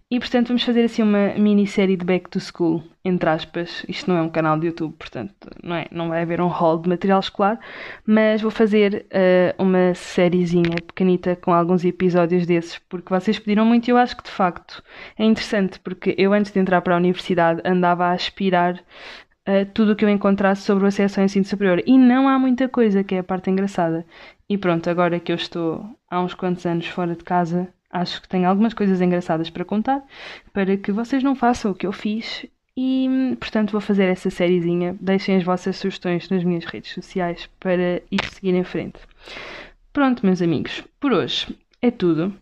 E 0.10 0.20
portanto 0.20 0.50
vamos 0.50 0.64
fazer 0.64 0.84
assim 0.84 1.02
uma 1.02 1.34
minissérie 1.34 1.98
de 1.98 2.06
Back 2.06 2.30
to 2.30 2.40
School, 2.40 2.84
entre 3.04 3.28
aspas. 3.28 3.84
Isto 3.90 4.12
não 4.12 4.18
é 4.18 4.22
um 4.22 4.30
canal 4.30 4.58
de 4.58 4.68
YouTube, 4.68 4.94
portanto 4.94 5.34
não, 5.64 5.76
é, 5.76 5.88
não 5.92 6.10
vai 6.10 6.22
haver 6.22 6.40
um 6.40 6.48
hall 6.48 6.80
de 6.80 6.88
material 6.88 7.20
escolar, 7.20 7.60
mas 8.06 8.40
vou 8.40 8.52
fazer 8.52 9.08
uh, 9.12 9.62
uma 9.64 9.96
sériezinha 9.96 10.76
pequenita 10.86 11.36
com 11.36 11.52
alguns 11.52 11.84
episódios 11.84 12.46
desses, 12.46 12.78
porque 12.88 13.10
vocês 13.10 13.40
pediram 13.40 13.66
muito 13.66 13.88
e 13.88 13.92
eu 13.92 13.98
acho 13.98 14.16
que 14.16 14.24
de 14.24 14.30
facto 14.30 14.84
é 15.18 15.26
interessante, 15.26 15.80
porque 15.80 16.14
eu 16.20 16.32
antes 16.34 16.52
de 16.52 16.60
entrar 16.60 16.82
para 16.82 16.94
a 16.94 16.98
universidade 16.98 17.62
andava 17.66 18.06
a 18.06 18.12
aspirar 18.12 18.80
uh, 19.48 19.66
tudo 19.74 19.94
o 19.94 19.96
que 19.96 20.04
eu 20.04 20.10
encontrasse 20.10 20.64
sobre 20.64 20.84
o 20.84 20.88
acesso 20.88 21.20
ao 21.20 21.26
ensino 21.26 21.46
superior 21.46 21.82
e 21.86 21.98
não 21.98 22.28
há 22.28 22.38
muita 22.38 22.68
coisa, 22.68 23.04
que 23.04 23.16
é 23.16 23.20
a 23.20 23.24
parte 23.24 23.50
engraçada. 23.50 24.06
E 24.50 24.58
pronto, 24.58 24.90
agora 24.90 25.20
que 25.20 25.32
eu 25.32 25.36
estou 25.36 25.86
há 26.10 26.22
uns 26.22 26.34
quantos 26.34 26.66
anos 26.66 26.88
fora 26.88 27.16
de 27.16 27.24
casa, 27.24 27.68
acho 27.90 28.22
que 28.22 28.28
tenho 28.28 28.48
algumas 28.48 28.74
coisas 28.74 29.02
engraçadas 29.02 29.50
para 29.50 29.66
contar 29.66 30.04
para 30.54 30.76
que 30.78 30.92
vocês 30.92 31.24
não 31.24 31.36
façam 31.36 31.72
o 31.72 31.76
que 31.76 31.88
eu 31.88 31.92
fiz 31.92 32.46
e, 32.78 33.38
portanto, 33.40 33.72
vou 33.72 33.82
fazer 33.82 34.06
essa 34.06 34.30
sériezinha. 34.30 34.98
Deixem 35.00 35.38
as 35.38 35.44
vossas 35.44 35.78
sugestões 35.78 36.30
nas 36.30 36.44
minhas 36.44 36.66
redes 36.66 36.92
sociais 36.92 37.50
para 37.60 38.02
ir 38.12 38.26
seguir 38.32 38.54
em 38.54 38.64
frente. 38.64 39.00
Pronto, 39.94 40.26
meus 40.26 40.42
amigos, 40.42 40.84
por 41.00 41.14
hoje 41.14 41.58
é 41.82 41.90
tudo. 41.90 42.34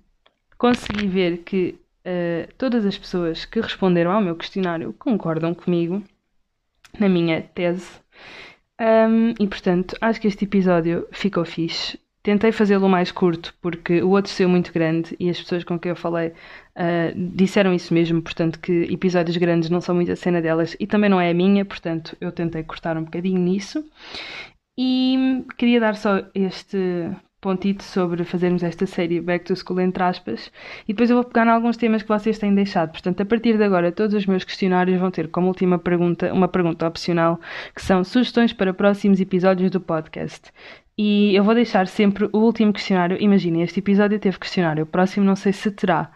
Consegui 0.57 1.07
ver 1.07 1.37
que 1.39 1.75
uh, 2.05 2.51
todas 2.57 2.85
as 2.85 2.97
pessoas 2.97 3.45
que 3.45 3.61
responderam 3.61 4.11
ao 4.11 4.21
meu 4.21 4.35
questionário 4.35 4.93
concordam 4.97 5.53
comigo 5.53 6.03
na 6.99 7.09
minha 7.09 7.41
tese. 7.41 7.89
Um, 8.79 9.33
e 9.39 9.47
portanto, 9.47 9.95
acho 10.01 10.19
que 10.19 10.27
este 10.27 10.45
episódio 10.45 11.07
ficou 11.11 11.45
fixe. 11.45 11.99
Tentei 12.21 12.53
fazê-lo 12.53 12.87
mais 12.87 13.11
curto 13.11 13.53
porque 13.61 14.01
o 14.01 14.11
outro 14.11 14.31
saiu 14.31 14.47
muito 14.47 14.71
grande 14.71 15.15
e 15.19 15.29
as 15.29 15.37
pessoas 15.41 15.63
com 15.63 15.77
quem 15.77 15.89
eu 15.89 15.95
falei 15.95 16.29
uh, 16.29 17.13
disseram 17.15 17.73
isso 17.73 17.93
mesmo, 17.93 18.21
portanto 18.21 18.59
que 18.59 18.71
episódios 18.83 19.35
grandes 19.35 19.69
não 19.69 19.81
são 19.81 19.93
muito 19.93 20.11
a 20.11 20.15
cena 20.15 20.41
delas 20.41 20.75
e 20.79 20.87
também 20.87 21.09
não 21.09 21.19
é 21.19 21.31
a 21.31 21.33
minha, 21.33 21.65
portanto 21.65 22.15
eu 22.21 22.31
tentei 22.31 22.63
cortar 22.63 22.97
um 22.97 23.03
bocadinho 23.03 23.39
nisso. 23.39 23.85
E 24.77 25.43
queria 25.57 25.79
dar 25.79 25.95
só 25.95 26.23
este 26.33 26.77
pontito 27.43 27.83
sobre 27.83 28.23
fazermos 28.23 28.63
esta 28.63 28.85
série 28.85 29.19
Back 29.19 29.43
to 29.43 29.53
School 29.53 29.81
entre 29.81 30.01
aspas 30.01 30.49
e 30.87 30.93
depois 30.93 31.09
eu 31.09 31.17
vou 31.17 31.25
pegar 31.25 31.45
em 31.45 31.49
alguns 31.49 31.75
temas 31.75 32.01
que 32.01 32.07
vocês 32.07 32.39
têm 32.39 32.55
deixado. 32.55 32.91
Portanto, 32.91 33.19
a 33.21 33.25
partir 33.25 33.57
de 33.57 33.63
agora, 33.65 33.91
todos 33.91 34.15
os 34.15 34.25
meus 34.25 34.45
questionários 34.45 34.97
vão 34.97 35.11
ter 35.11 35.27
como 35.27 35.47
última 35.47 35.77
pergunta 35.77 36.33
uma 36.33 36.47
pergunta 36.47 36.87
opcional 36.87 37.37
que 37.75 37.81
são 37.81 38.01
sugestões 38.03 38.53
para 38.53 38.73
próximos 38.73 39.19
episódios 39.19 39.69
do 39.69 39.81
podcast. 39.81 40.51
E 40.97 41.35
eu 41.35 41.43
vou 41.43 41.53
deixar 41.53 41.87
sempre 41.87 42.29
o 42.31 42.37
último 42.37 42.71
questionário. 42.71 43.17
Imaginem, 43.19 43.63
este 43.63 43.79
episódio 43.79 44.19
teve 44.19 44.39
questionário, 44.39 44.83
o 44.83 44.87
próximo 44.87 45.25
não 45.25 45.35
sei 45.35 45.51
se 45.51 45.69
terá. 45.69 46.11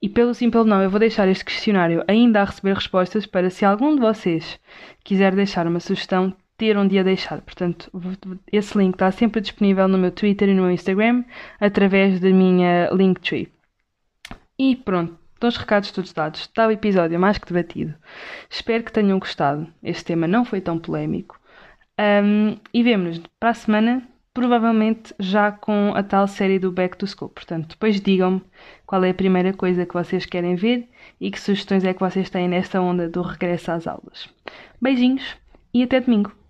E 0.00 0.08
pelo 0.08 0.34
sim, 0.34 0.50
pelo 0.50 0.64
não, 0.64 0.82
eu 0.82 0.90
vou 0.90 0.98
deixar 0.98 1.28
este 1.28 1.44
questionário 1.44 2.02
ainda 2.08 2.40
a 2.40 2.44
receber 2.44 2.74
respostas 2.74 3.26
para 3.26 3.50
se 3.50 3.64
algum 3.64 3.94
de 3.94 4.00
vocês 4.00 4.58
quiser 5.04 5.34
deixar 5.34 5.66
uma 5.66 5.80
sugestão, 5.80 6.34
ter 6.56 6.76
um 6.76 6.86
dia 6.86 7.02
deixado. 7.02 7.42
Portanto, 7.42 7.90
esse 8.52 8.76
link 8.78 8.94
está 8.94 9.10
sempre 9.10 9.40
disponível 9.40 9.88
no 9.88 9.98
meu 9.98 10.10
Twitter 10.10 10.48
e 10.48 10.54
no 10.54 10.62
meu 10.62 10.70
Instagram 10.70 11.24
através 11.60 12.20
da 12.20 12.30
minha 12.30 12.88
Linktree. 12.92 13.52
E 14.58 14.76
pronto, 14.76 15.18
estão 15.34 15.48
os 15.48 15.56
recados 15.56 15.90
todos 15.90 16.12
dados. 16.12 16.40
Está 16.40 16.66
o 16.66 16.70
episódio 16.70 17.18
mais 17.18 17.38
que 17.38 17.52
debatido. 17.52 17.94
Espero 18.48 18.84
que 18.84 18.92
tenham 18.92 19.18
gostado. 19.18 19.66
Este 19.82 20.04
tema 20.04 20.28
não 20.28 20.44
foi 20.44 20.60
tão 20.60 20.78
polémico. 20.78 21.40
Um, 21.98 22.56
e 22.72 22.82
vemos-nos 22.82 23.26
para 23.38 23.50
a 23.50 23.54
semana 23.54 24.08
provavelmente 24.34 25.14
já 25.18 25.52
com 25.52 25.92
a 25.94 26.02
tal 26.02 26.26
série 26.26 26.58
do 26.58 26.72
Back 26.72 26.96
to 26.96 27.06
School. 27.06 27.30
Portanto, 27.30 27.70
depois 27.70 28.00
digam-me 28.00 28.42
qual 28.86 29.04
é 29.04 29.10
a 29.10 29.14
primeira 29.14 29.52
coisa 29.52 29.86
que 29.86 29.94
vocês 29.94 30.24
querem 30.24 30.54
ver 30.54 30.88
e 31.20 31.30
que 31.30 31.40
sugestões 31.40 31.84
é 31.84 31.92
que 31.92 32.00
vocês 32.00 32.30
têm 32.30 32.48
nesta 32.48 32.80
onda 32.80 33.08
do 33.08 33.22
regresso 33.22 33.70
às 33.72 33.86
aulas. 33.86 34.28
Beijinhos 34.80 35.36
e 35.74 35.82
até 35.82 36.00
domingo! 36.00 36.41